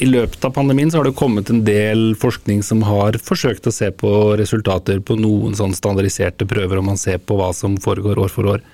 [0.00, 3.74] i løpet av pandemien så har det kommet en del forskning som har forsøkt å
[3.74, 8.20] se på resultater på noen sånn standardiserte prøver, og man ser på hva som foregår
[8.22, 8.64] år for år.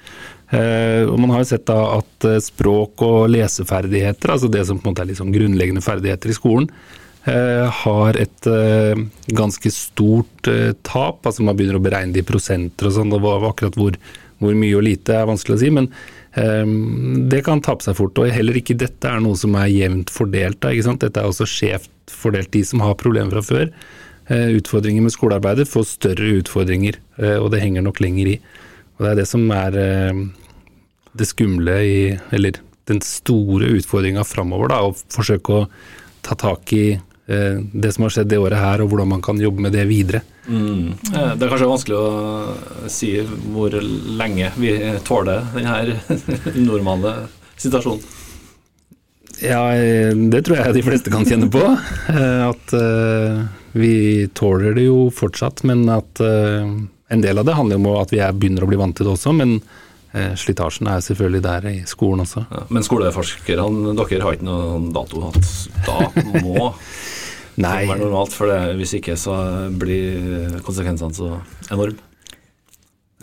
[0.55, 4.79] Eh, og Man har jo sett da at eh, språk og leseferdigheter, altså det som
[4.79, 6.69] på en måte er liksom grunnleggende ferdigheter i skolen,
[7.27, 8.51] eh, har et
[9.27, 10.53] ganske stort
[10.87, 11.27] tap.
[11.27, 13.17] altså Man begynner å beregne det i prosenter og sånn.
[13.17, 13.99] Akkurat hvor,
[14.39, 15.71] hvor, mye og lite er vanskelig å si.
[15.71, 15.91] men
[16.37, 18.19] det kan tape seg fort.
[18.21, 20.61] og Heller ikke dette er noe som er jevnt fordelt.
[20.61, 22.51] Da, Dette er også skjevt fordelt.
[22.53, 23.71] De som har problemer fra før,
[24.59, 26.99] utfordringer med skolearbeidet, får større utfordringer.
[27.41, 28.37] Og det henger nok lenger i.
[28.97, 30.23] Og det er det som er eh,
[31.17, 31.99] det skumle i
[32.35, 34.83] Eller den store utfordringa framover, da.
[34.87, 35.67] Å forsøke å
[36.27, 39.41] ta tak i eh, det som har skjedd det året her, og hvordan man kan
[39.43, 40.23] jobbe med det videre.
[40.47, 40.95] Mm.
[41.13, 43.13] Eh, det er kanskje vanskelig å si
[43.53, 43.75] hvor
[44.21, 44.75] lenge vi
[45.07, 45.99] tåler denne
[46.71, 47.17] normale
[47.57, 48.05] situasjonen.
[49.43, 49.63] Ja,
[50.33, 51.61] det tror jeg de fleste kan kjenne på.
[51.61, 52.73] At
[53.77, 53.97] vi
[54.33, 56.23] tåler det jo fortsatt, men at
[57.09, 59.15] en del av det handler om at vi er, begynner å bli vant til det
[59.15, 59.59] også, men
[60.13, 62.47] eh, slitasjen er selvfølgelig der i skolen også.
[62.51, 65.53] Ja, men skoleforskerne, dere har ikke noen dato at
[65.87, 66.73] da må
[67.57, 67.79] Nei.
[67.85, 68.35] det være normalt?
[68.37, 69.37] For det, hvis ikke så
[69.81, 71.33] blir konsekvensene så
[71.71, 72.03] enorme.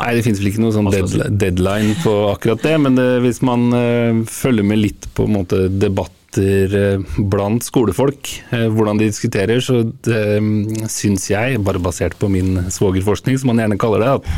[0.02, 0.90] Nei, det finnes vel ikke noe sånn
[1.38, 5.68] deadline på akkurat det, men det, hvis man uh, følger med litt på en måte,
[5.70, 12.18] debatter uh, blant skolefolk, uh, hvordan de diskuterer, så det mm, syns jeg, bare basert
[12.18, 14.32] på min svogerforskning, som man gjerne kaller det, at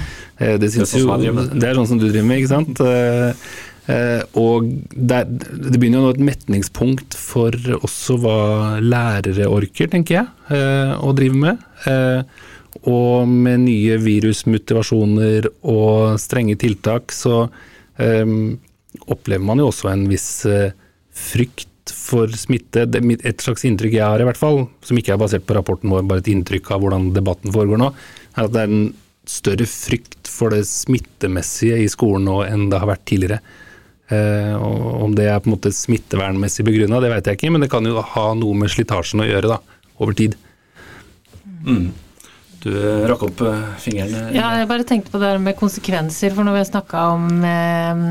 [0.43, 2.84] eh, det, syns jo, det er sånn som du driver med, ikke sant.
[3.86, 8.39] Og det, det begynner jo nå et metningspunkt for også hva
[8.82, 10.28] lærere orker, tenker jeg,
[10.98, 11.62] å drive med.
[12.89, 17.45] Og med nye virusmotivasjoner og strenge tiltak, så
[19.06, 20.32] opplever man jo også en viss
[21.15, 22.88] frykt for smitte.
[22.89, 26.06] Et slags inntrykk jeg har, i hvert fall, som ikke er basert på rapporten vår,
[26.10, 27.91] bare et inntrykk av hvordan debatten foregår nå,
[28.36, 28.88] er at det er en
[29.30, 33.39] større frykt for det smittemessige i skolen nå enn det har vært tidligere.
[34.13, 37.72] Eh, om det er på en måte smittevernmessig begrunna, det vet jeg ikke, men det
[37.74, 39.62] kan jo ha noe med slitasjen å gjøre da,
[39.98, 40.36] over tid.
[41.65, 41.88] Mm.
[42.65, 42.72] Du
[43.06, 44.13] rakk opp eh, fingeren.
[44.32, 46.34] Eh, ja, jeg bare tenkte på det med konsekvenser.
[46.34, 48.02] For når vi har snakka om eh,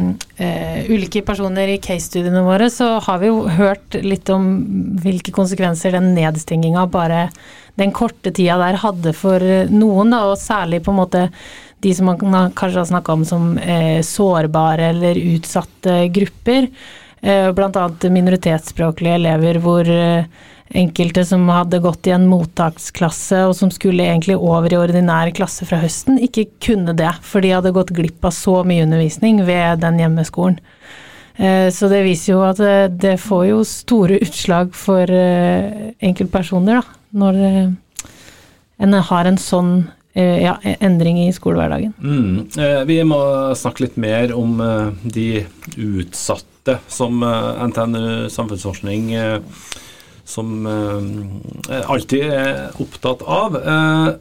[0.46, 4.46] eh, ulike personer i case-studiene våre, så har vi jo hørt litt om
[5.02, 7.26] hvilke konsekvenser den nedstenginga bare
[7.80, 9.42] den korte tida der hadde for
[9.74, 11.24] noen, da, og særlig på en måte
[11.84, 16.68] de som man kanskje har snakka om som eh, sårbare eller utsatte grupper.
[17.24, 20.24] Eh, annet minoritetsspråklige elever hvor eh,
[20.76, 25.64] enkelte som hadde gått i en mottaksklasse og som skulle egentlig over i ordinær klasse
[25.68, 29.80] fra høsten, ikke kunne det, for de hadde gått glipp av så mye undervisning ved
[29.84, 30.60] den hjemmeskolen.
[31.36, 37.00] Eh, så det viser jo at eh, det får jo store utslag for enkeltpersoner, da,
[37.24, 37.42] når
[38.84, 39.76] en har en sånn
[40.22, 41.94] ja, endring i skolehverdagen.
[41.98, 42.48] Mm.
[42.58, 43.18] Eh, Vi må
[43.58, 45.46] snakke litt mer om eh, de
[45.76, 49.40] utsatte som eh, NTNU samfunnsforskning eh,
[50.24, 53.58] som eh, alltid er opptatt av.
[53.58, 54.14] Eh,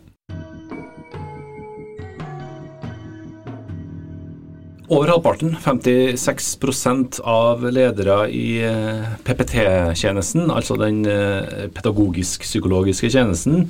[4.94, 13.70] Over halvparten, 56% av ledere i eh, PPT-tjenesten, altså den eh, pedagogisk-psykologiske tjenesten,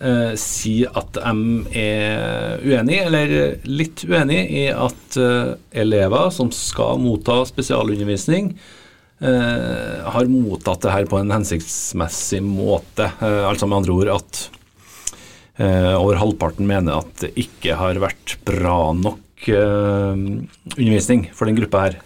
[0.00, 1.32] eh, si at de
[1.76, 3.34] er uenig, eller
[3.68, 8.52] litt uenig, i at eh, elever som skal motta spesialundervisning,
[9.20, 13.10] eh, har mottatt det her på en hensiktsmessig måte.
[13.20, 14.42] Eh, altså med andre ord at
[15.60, 20.26] eh, over halvparten mener at det ikke har vært bra nok eh,
[20.76, 22.00] undervisning for den gruppa her.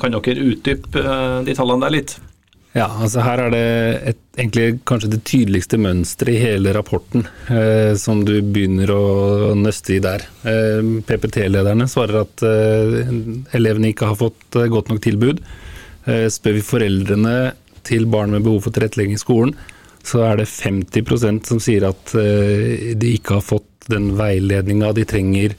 [0.00, 1.06] Kan dere utdype
[1.46, 2.18] de tallene der litt?
[2.70, 3.62] Ja, altså her er det
[4.12, 9.00] et, egentlig kanskje det tydeligste mønsteret i hele rapporten eh, som du begynner å,
[9.58, 10.22] nøste i der.
[10.46, 13.10] Eh, PPT-lederne svarer at eh,
[13.58, 15.42] elevene ikke har fått eh, godt nok tilbud.
[16.06, 17.34] Eh, spør vi foreldrene
[17.90, 19.56] til barn med behov for tilrettelegging i skolen,
[20.06, 25.08] så er det 50% som sier at eh, de ikke har fått den veiledninga de
[25.08, 25.58] trenger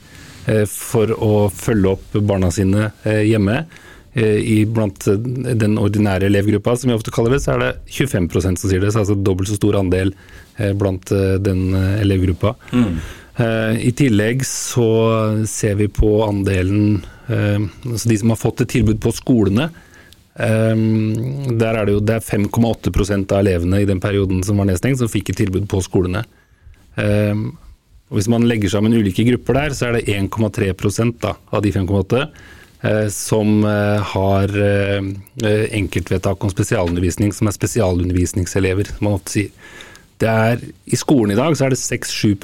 [0.66, 3.60] for å følge opp barna sine hjemme.
[4.14, 5.16] Eh, I blant eh,
[5.56, 8.92] den ordinære elevgruppa, som vi ofte kaller det, så er det 25% som sier det.
[8.92, 10.12] Så altså dobbelt så stor andel
[10.58, 11.12] eh, blant
[11.44, 12.54] den elevgruppa.
[12.72, 12.94] Mm.
[13.80, 14.86] I tillegg så
[15.48, 16.98] ser vi på andelen
[17.32, 19.70] altså de som har fått et tilbud på skolene.
[20.36, 25.00] Der er det jo det er 5,8% av elevene i den perioden som var nedstengt,
[25.00, 26.26] som fikk et tilbud på skolene.
[28.12, 31.72] Og Hvis man legger sammen ulike grupper der, så er det 1,3 da, av de
[31.72, 32.26] 5,8 eh,
[33.14, 35.04] som eh, har eh,
[35.44, 39.70] eh, enkeltvedtak om spesialundervisning, som er spesialundervisningselever, som man ofte sier.
[40.22, 42.34] Det er, I skolen i dag så er det 6-7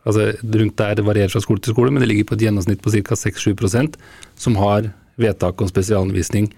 [0.00, 2.80] altså rundt der det varierer fra skole til skole, men det ligger på et gjennomsnitt
[2.84, 3.16] på ca.
[3.20, 3.96] 6-7%
[4.40, 4.90] som har
[5.20, 6.50] vedtak om spesialundervisning.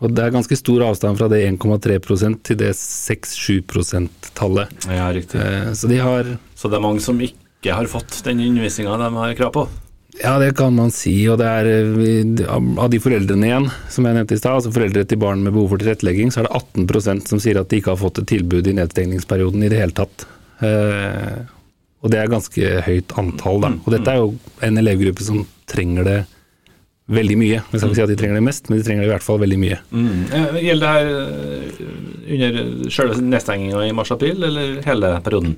[0.00, 4.88] Og Det er ganske stor avstand fra det 1,3% til det 6-7 %-tallet.
[4.88, 5.36] Ja, riktig.
[5.36, 9.14] Eh, Så de har Så det er mange som ikke har fått den undervisninga de
[9.14, 9.68] har krav på?
[10.18, 11.14] Ja, det kan man si.
[11.30, 15.04] Og det er eh, av de foreldrene igjen, som jeg nevnte i stad, altså foreldre
[15.08, 17.94] til barn med behov for tilrettelegging, så er det 18% som sier at de ikke
[17.94, 20.26] har fått et tilbud i nedstengningsperioden i det hele tatt.
[20.66, 21.40] Eh,
[22.00, 23.72] og det er ganske høyt antall, da.
[23.84, 24.34] Og dette er jo
[24.64, 26.18] en elevgruppe som trenger det
[27.10, 27.58] veldig mye.
[27.58, 29.26] Jeg skal ikke si at de trenger det mest, men de trenger det i hvert
[29.26, 29.80] fall veldig mye.
[29.90, 30.20] Mm.
[30.30, 31.90] Eh, Gjelder det her
[32.30, 35.56] under selve nedstenginga i mars-april, eller hele perioden?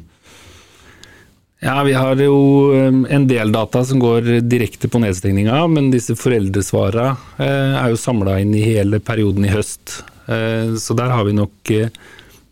[1.63, 2.39] Ja, vi har jo
[2.75, 7.05] um, en del data som går direkte på nedstengninga, men disse foreldresvara
[7.39, 10.01] eh, er jo samla inn i hele perioden i høst.
[10.27, 11.93] Eh, så der har vi nok eh,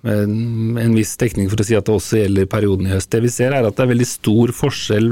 [0.06, 3.10] en, viss dekning for å si at det også gjelder perioden i høst.
[3.10, 5.10] Det vi ser er at det er veldig stor forskjell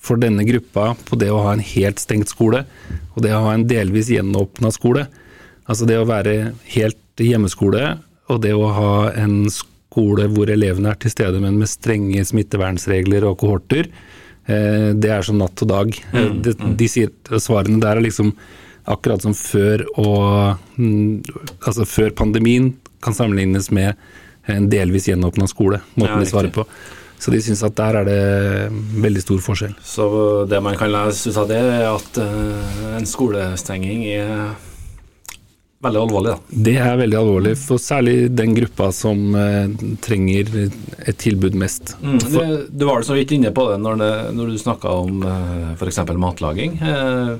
[0.00, 2.64] for denne gruppa på det å ha en helt stengt skole
[3.12, 5.04] og det å ha en delvis gjenåpna skole.
[5.68, 7.92] Altså det å være helt hjemmeskole
[8.32, 13.26] og det å ha en skole hvor elevene er til stede, men med strenge smittevernregler
[13.28, 13.88] og kohorter,
[14.46, 15.94] eh, det er som natt og dag.
[16.12, 18.34] Eh, De, de sier, svarene der er liksom
[18.84, 21.22] akkurat som før og mm,
[21.64, 23.94] Altså før pandemien kan sammenlignes med
[24.52, 26.66] en delvis gjenåpna skole, måten Ja, de svarer på.
[27.18, 28.18] Så de syns at der er det
[29.00, 29.72] veldig stor forskjell.
[29.80, 30.04] Så
[30.50, 34.52] det man kan lese ut av det, er at eh, en skolestenging er
[35.84, 36.60] veldig alvorlig, da.
[36.68, 39.72] Det er veldig alvorlig, for særlig den gruppa som eh,
[40.04, 41.94] trenger et tilbud mest.
[42.02, 45.24] Mm, det, du var så vidt inne på det når, det, når du snakka om
[45.28, 46.02] eh, f.eks.
[46.26, 46.78] matlaging.
[46.82, 47.34] Eh,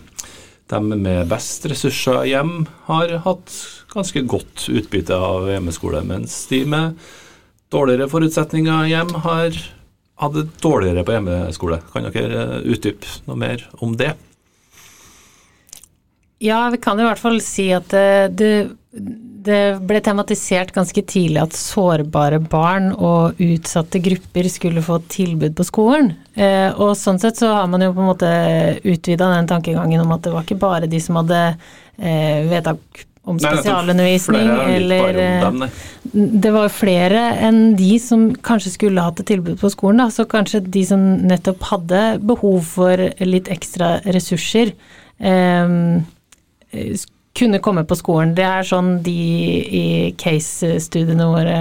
[0.73, 3.53] de med best ressurser hjem har hatt
[3.93, 7.01] ganske godt utbytte av hjemmeskole, mens de med
[7.75, 9.59] dårligere forutsetninger hjem har
[10.23, 11.81] hatt det dårligere på hjemmeskole.
[11.93, 14.15] Kan dere eh, utdype noe mer om det?
[16.43, 18.51] Ja, vi kan i hvert fall si at det, det,
[19.45, 25.67] det ble tematisert ganske tidlig at sårbare barn og utsatte grupper skulle få tilbud på
[25.69, 26.13] skolen.
[26.35, 28.31] Eh, og sånn sett så har man jo på en måte
[28.83, 33.39] utvida den tankegangen om at det var ikke bare de som hadde eh, vedtak om
[33.41, 35.63] spesialundervisning, Nei, er eller eh, dem,
[36.45, 40.03] det var flere enn de som kanskje skulle hatt et tilbud på skolen.
[40.03, 40.11] Da.
[40.13, 44.75] Så kanskje de som nettopp hadde behov for litt ekstra ressurser,
[45.25, 45.79] eh,
[47.35, 48.35] kunne komme på skolen.
[48.37, 49.19] Det er sånn de
[49.83, 49.85] i
[50.21, 51.61] case-studiene våre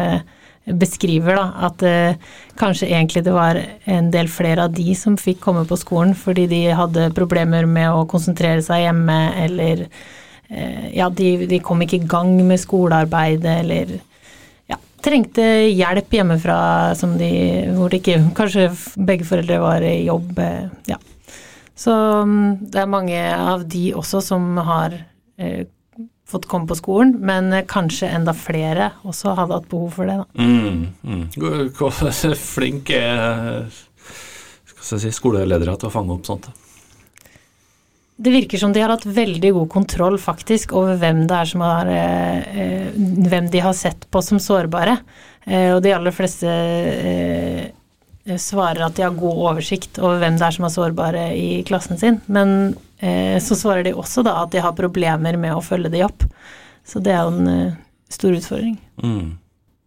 [0.63, 2.15] beskriver, da, at eh,
[2.59, 3.57] kanskje egentlig det var
[3.89, 7.89] en del flere av de som fikk komme på skolen fordi de hadde problemer med
[7.91, 13.57] å konsentrere seg hjemme, eller eh, ja, de, de kom ikke i gang med skolearbeidet,
[13.65, 13.97] eller
[14.71, 16.59] ja, trengte hjelp hjemmefra
[17.19, 17.33] de,
[17.75, 20.37] hvor det ikke Kanskje begge foreldre var i jobb.
[20.39, 21.01] eh, Ja.
[21.75, 21.93] Så
[22.25, 24.93] mm, det er mange av de også som har
[25.41, 25.63] eh,
[26.29, 30.19] fått komme på skolen, men eh, kanskje enda flere også hadde hatt behov for det.
[30.21, 30.43] Da.
[30.43, 31.23] Mm, mm.
[31.37, 33.65] Hvor- Hvor flink er
[34.83, 36.49] skal si, skoleledere til å fange opp sånt?
[38.23, 41.63] Det virker som de har hatt veldig god kontroll faktisk over hvem det er som
[41.65, 42.89] har eh, eh,
[43.25, 44.99] Hvem de har sett på som sårbare.
[45.47, 47.63] Eh, og de aller fleste eh,
[48.39, 51.99] svarer at de har god oversikt over hvem det er som er sårbare i klassen
[51.99, 52.21] sin.
[52.31, 56.05] Men eh, så svarer de også da at de har problemer med å følge de
[56.07, 56.25] opp.
[56.87, 57.79] Så det er jo en eh,
[58.11, 58.77] stor utfordring.
[59.03, 59.33] Mm.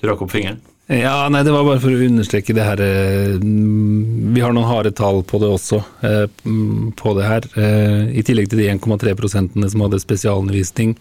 [0.01, 0.61] Du rakk opp fingeren?
[0.87, 4.69] Ja, nei, det var bare for å understreke det her eh, mm, Vi har noen
[4.69, 7.49] harde tall på det også, eh, mm, på det her.
[7.59, 10.95] Eh, I tillegg til de 1,3 prosentene som hadde spesialundervisning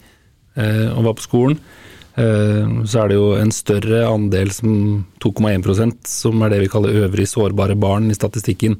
[0.57, 1.83] eh, og var på skolen, eh,
[2.15, 7.27] så er det jo en større andel som 2,1% som er det vi kaller øvrig
[7.27, 8.77] sårbare barn i statistikken,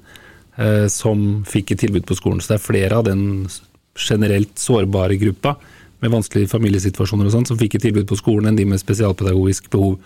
[0.55, 2.39] eh, som fikk et tilbud på skolen.
[2.39, 3.49] Så det er flere av den
[3.95, 5.55] generelt sårbare gruppa
[5.99, 9.69] med vanskelige familiesituasjoner og sånn, som fikk et tilbud på skolen enn de med spesialpedagogisk
[9.73, 9.99] behov.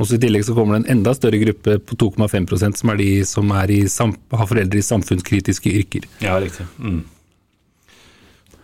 [0.00, 3.10] Også I tillegg så kommer det en enda større gruppe på 2,5% som er de
[3.28, 3.72] som er
[4.32, 6.08] har foreldre i samfunnskritiske yrker.
[6.24, 6.64] Ja, riktig.
[6.78, 7.02] Mm.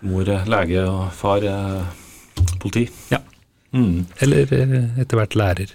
[0.08, 1.82] Mor lege, og far er
[2.62, 2.86] politi.
[3.12, 3.20] Ja.
[3.74, 4.06] Mm.
[4.24, 5.72] Eller eh, etter hvert lærer,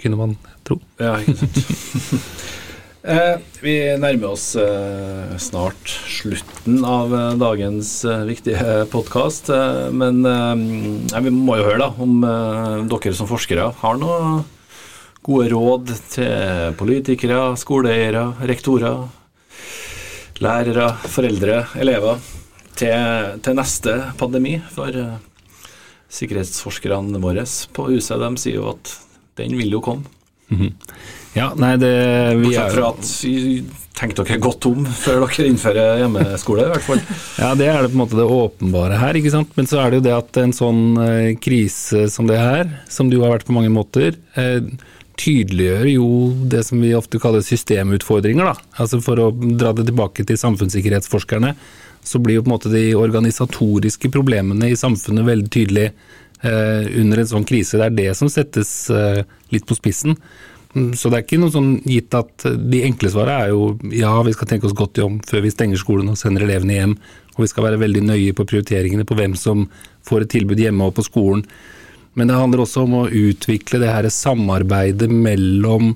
[0.00, 0.78] kunne man tro.
[1.02, 1.58] Ja, ikke sant.
[3.14, 7.90] eh, vi nærmer oss eh, snart slutten av eh, dagens
[8.28, 9.50] viktige podkast.
[9.94, 12.22] Men vi må jo høre da om
[12.90, 14.44] dere som forskere har noe
[15.24, 19.06] gode råd til politikere, skoleeiere, rektorer,
[20.44, 22.18] lærere, foreldre, elever
[22.76, 24.58] til, til neste pandemi.
[24.74, 24.92] For
[26.14, 28.92] sikkerhetsforskerne våre på huset de sier jo at
[29.40, 30.06] den vil jo komme.
[31.34, 31.94] Ja, nei, det
[32.38, 37.02] vi Bortsett fra at tenk dere godt om før dere innfører hjemmeskole, i hvert fall.
[37.42, 39.54] Ja, det er det på en måte det åpenbare her, ikke sant.
[39.58, 43.10] Men så er det jo det at en sånn eh, krise som det her, som
[43.10, 44.60] det jo har vært på mange måter, eh,
[45.20, 46.08] tydeliggjør jo
[46.50, 48.70] det som vi ofte kaller systemutfordringer, da.
[48.82, 51.54] Altså for å dra det tilbake til samfunnssikkerhetsforskerne,
[52.04, 57.22] så blir jo på en måte de organisatoriske problemene i samfunnet veldig tydelig eh, under
[57.22, 57.80] en sånn krise.
[57.80, 59.22] Det er det som settes eh,
[59.54, 60.18] litt på spissen.
[60.74, 64.14] Mm, Så det er ikke noe sånn gitt at de enkle svarene er jo ja,
[64.26, 66.96] vi skal tenke oss godt om før vi stenger skolen og sender elevene hjem,
[67.34, 69.68] og vi skal være veldig nøye på prioriteringene på hvem som
[70.06, 71.46] får et tilbud hjemme og på skolen.
[72.14, 75.94] Men det handler også om å utvikle det her samarbeidet mellom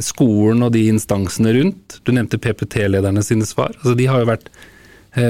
[0.00, 1.98] skolen og de instansene rundt.
[2.06, 3.74] Du nevnte PPT-lederne sine svar.
[3.80, 4.48] Altså de har jo vært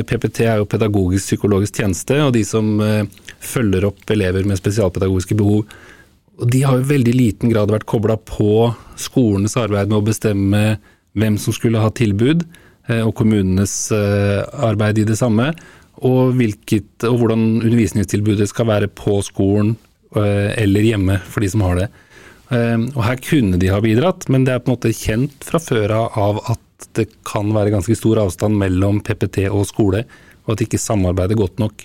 [0.07, 3.05] PPT er jo pedagogisk psykologisk tjeneste, og de som eh,
[3.41, 5.65] følger opp elever med spesialpedagogiske behov.
[6.49, 8.71] De har i veldig liten grad vært kobla på
[9.01, 10.63] skolenes arbeid med å bestemme
[11.19, 12.45] hvem som skulle ha tilbud,
[12.91, 15.51] eh, og kommunenes eh, arbeid i det samme,
[15.99, 19.75] og, hvilket, og hvordan undervisningstilbudet skal være på skolen
[20.15, 21.89] eh, eller hjemme for de som har det.
[22.55, 25.59] Eh, Og her kunne de ha bidratt, men det er på en måte kjent fra
[25.63, 30.05] før av av at det kan være ganske stor avstand mellom PPT og skole,
[30.47, 31.85] og at de ikke samarbeider godt nok.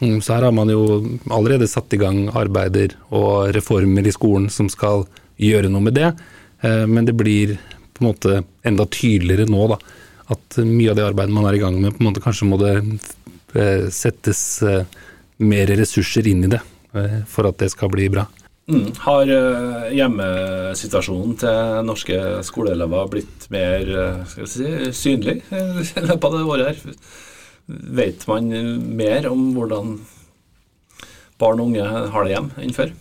[0.00, 4.48] Mm, Så her har man jo allerede satt i gang arbeider og reformer i skolen
[4.48, 5.04] som skal
[5.36, 6.14] gjøre noe med det,
[6.60, 7.56] Eh, men det blir
[7.92, 9.78] på en måte enda tydeligere nå da,
[10.34, 12.58] at mye av det arbeidet man er i gang med, på en måte kanskje må
[12.60, 12.74] det
[13.56, 14.84] eh, settes eh,
[15.40, 16.60] mer ressurser inn i det
[17.30, 18.24] for at det skal bli bra.
[18.70, 18.86] Mm.
[19.02, 23.90] Har eh, hjemmesituasjonen til norske skoleelever blitt mer
[24.30, 26.96] skal si, synlig i løpet av det året her?
[28.00, 28.50] Vet man
[28.98, 29.94] mer om hvordan
[31.40, 32.94] barn og unge har det hjem enn før?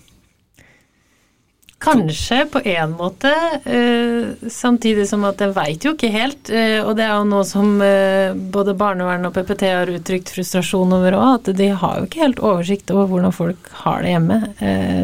[1.80, 3.32] Kanskje på en måte,
[3.64, 6.50] eh, samtidig som at jeg veit jo ikke helt.
[6.52, 10.92] Eh, og det er jo noe som eh, både barnevernet og PPT har uttrykt frustrasjon
[10.98, 14.42] over òg, at de har jo ikke helt oversikt over hvordan folk har det hjemme.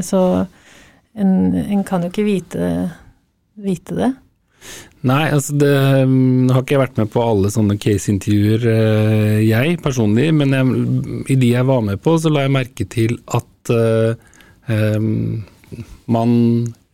[0.03, 0.21] Så
[1.15, 2.69] en, en kan jo ikke vite,
[3.55, 4.11] vite det.
[5.07, 5.73] Nei, altså det
[6.11, 8.67] mm, har ikke jeg vært med på alle sånne caseintervjuer,
[9.45, 10.85] jeg personlig, men jeg,
[11.31, 13.75] i de jeg var med på, så la jeg merke til at
[14.67, 15.45] em,
[16.11, 16.31] man,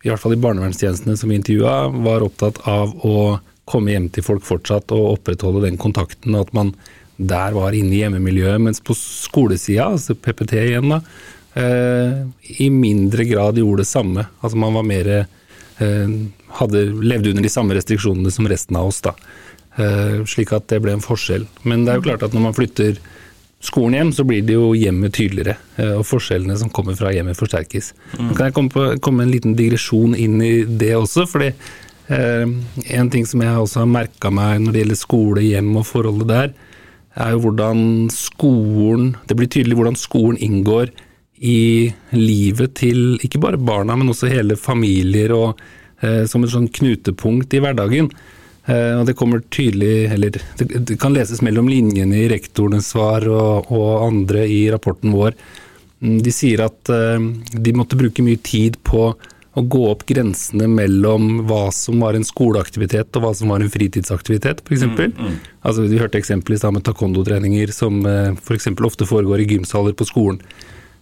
[0.03, 3.39] i hvert fall i barnevernstjenestene som vi intervjua, var opptatt av å
[3.69, 6.73] komme hjem til folk fortsatt og opprettholde den kontakten, og at man
[7.21, 11.01] der var inne i hjemmemiljøet, mens på skolesida, altså PPT igjen, da,
[11.59, 12.23] eh,
[12.63, 14.25] i mindre grad gjorde det samme.
[14.41, 16.15] Altså man var mer eh,
[16.57, 19.13] hadde levd under de samme restriksjonene som resten av oss, da.
[19.77, 21.45] Eh, slik at det ble en forskjell.
[21.63, 22.97] Men det er jo klart at når man flytter
[23.61, 25.57] skolen hjem, så blir det jo hjemmet tydeligere.
[25.77, 27.93] eh, Og forskjellene som kommer fra hjemmet, forsterkes.
[28.17, 31.27] Nå kan jeg komme, på, komme en liten digresjon inn i det også.
[31.29, 31.51] fordi
[32.09, 32.45] eh,
[32.97, 36.27] en ting som jeg også har merka meg når det gjelder skole, hjem og forholdet
[36.27, 36.53] der,
[37.11, 40.93] er jo hvordan skolen Det blir tydelig hvordan skolen inngår
[41.41, 45.59] i livet til ikke bare barna, men også hele familier, og
[46.01, 48.11] eh, som et sånn knutepunkt i hverdagen.
[48.69, 53.71] Eh, og det kommer tydelig, eller det, kan leses mellom linjene i rektorenes svar og,
[53.73, 55.37] og andre i rapporten vår.
[56.01, 59.11] Mm, De sier at eh, de måtte bruke mye tid på
[59.51, 63.71] å gå opp grensene mellom hva som var en skoleaktivitet og hva som var en
[63.71, 64.85] fritidsaktivitet, f.eks.
[64.87, 68.69] Mm, Altså, vi hørte eksempler i stad med taekwondo-treninger som eh, f.eks.
[68.87, 70.39] ofte foregår i gymsaler på skolen.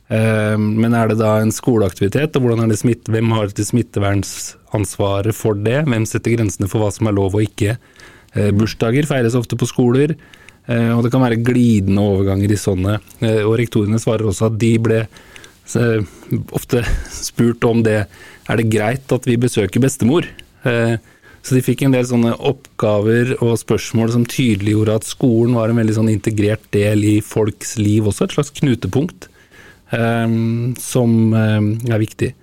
[0.10, 3.68] Eh, Men er det da en skoleaktivitet, og hvordan er det smitte, hvem har det
[3.68, 5.84] smittevernsansvaret for det?
[5.86, 7.78] Hvem setter grensene for hva som er lov og ikke?
[8.36, 10.16] Eh, Bursdager feires ofte på skoler,
[10.68, 12.99] eh, og det kan være glidende overganger i sånne.
[13.22, 15.07] Eh, Og rektorene svarer også at de ble
[16.49, 16.82] ofte
[17.14, 18.07] spurt om det
[18.49, 20.26] er det greit at vi besøker bestemor.
[20.66, 25.78] Så de fikk en del sånne oppgaver og spørsmål som tydeliggjorde at skolen var en
[25.78, 29.30] veldig sånn integrert del i folks liv også, et slags knutepunkt
[29.96, 30.36] eh,
[30.82, 32.34] som eh, er viktig.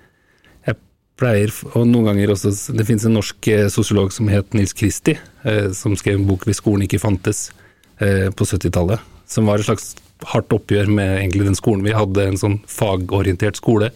[0.67, 0.79] Jeg
[1.19, 5.17] pleier, og noen ganger også, Det finnes en norsk eh, sosiolog som het Nils Kristi,
[5.43, 7.51] eh, som skrev en bok 'Hvis skolen ikke fantes'
[7.99, 8.99] eh, på 70-tallet.
[9.27, 9.95] Som var et slags
[10.25, 13.91] hardt oppgjør med egentlig den skolen vi hadde, en sånn fagorientert skole.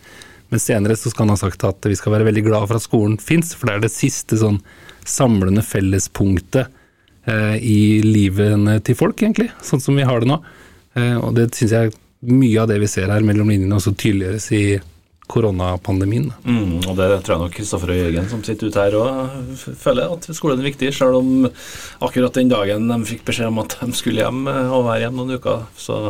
[0.51, 2.83] Men senere så skal han ha sagt at vi skal være veldig glad for at
[2.83, 4.59] skolen fins, for det er det siste sånn
[5.07, 6.67] samlende fellespunktet
[7.25, 9.49] eh, i livene til folk, egentlig.
[9.63, 10.41] Sånn som vi har det nå.
[10.99, 14.49] Eh, og det syns jeg mye av det vi ser her mellom linjene også tydeliggjøres
[14.57, 14.63] i
[15.31, 16.27] koronapandemien.
[16.43, 20.11] Mm, og det tror jeg nok Kristoffer og Jørgen som sitter ute her òg føler
[20.11, 21.47] at skolen er viktig, selv om
[22.03, 25.21] akkurat den dagen de fikk beskjed om at de skulle hjem eh, og være hjemme
[25.21, 26.01] noen uker, så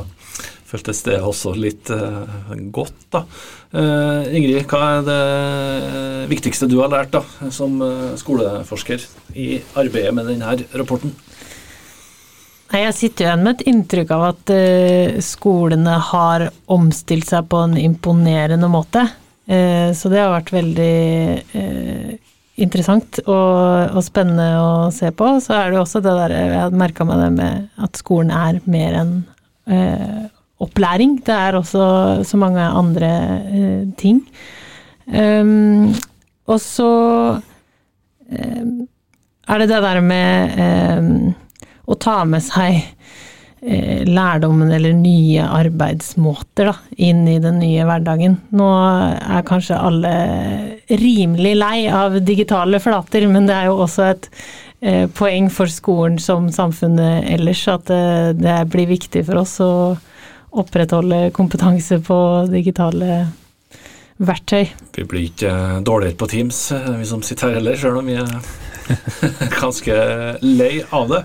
[0.72, 3.26] føltes det også litt uh, godt, da.
[3.76, 7.20] Uh, Ingrid, hva er det viktigste du har lært da,
[7.52, 7.76] som
[8.16, 9.04] skoleforsker
[9.36, 11.12] i arbeidet med denne rapporten?
[12.72, 17.66] Nei, Jeg sitter igjen med et inntrykk av at eh, skolene har omstilt seg på
[17.66, 19.04] en imponerende måte.
[19.44, 20.94] Eh, så det har vært veldig
[21.60, 22.14] eh,
[22.64, 25.34] interessant og, og spennende å se på.
[25.44, 28.32] Så er det jo også det der Jeg har merka meg det med at skolen
[28.32, 29.14] er mer enn
[30.62, 31.20] opplæring.
[31.28, 31.84] Det er også
[32.28, 33.12] så mange andre
[34.00, 34.24] ting.
[35.12, 35.92] Um,
[36.50, 36.90] og så
[38.32, 41.32] er det det der med
[41.92, 42.80] å ta med seg
[43.62, 48.40] eh, lærdommen eller nye arbeidsmåter da, inn i den nye hverdagen.
[48.56, 50.14] Nå er kanskje alle
[50.90, 54.30] rimelig lei av digitale flater, men det er jo også et
[54.82, 59.74] eh, poeng for skolen som samfunnet ellers at eh, det blir viktig for oss å
[60.52, 62.18] opprettholde kompetanse på
[62.52, 63.22] digitale
[64.22, 64.66] verktøy.
[64.98, 65.54] Vi blir ikke
[65.88, 66.60] dårligere på Teams,
[67.00, 68.34] vi som sitter her heller, selv om vi er
[69.62, 69.96] ganske
[70.44, 71.22] lei av det.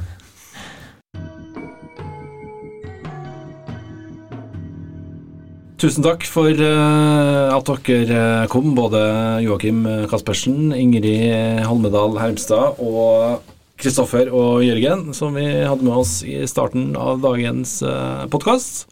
[5.77, 9.01] Tusen takk for eh, at dere kom, både
[9.45, 13.43] Joakim Kaspersen, Ingrid Halmedal Hermstad og
[13.77, 18.87] Kristoffer og Jørgen, som vi hadde med oss i starten av dagens uh, podkast.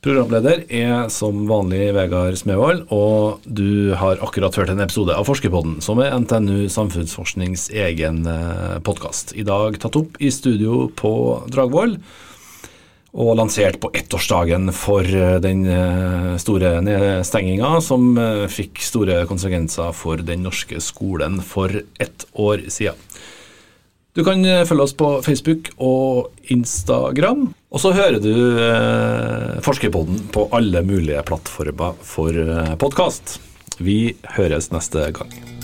[0.00, 5.82] Programleder er som vanlig Vegard Smevold, og du har akkurat hørt en episode av Forskerpodden,
[5.84, 8.22] som er NTNU Samfunnsforsknings egen
[8.88, 9.36] podkast.
[9.36, 11.12] I dag tatt opp i studio på
[11.52, 11.98] Dragvoll,
[13.16, 19.94] og lansert på ettårsdagen for eh, den eh, store nedstenginga som eh, fikk store konsekvenser
[19.96, 22.98] for den norske skolen for ett år siden.
[24.16, 27.44] Du kan følge oss på Facebook og Instagram.
[27.70, 28.32] Og så hører du
[29.62, 32.34] Forskerpodden på alle mulige plattformer for
[32.82, 33.36] podkast.
[33.78, 35.57] Vi høres neste gang.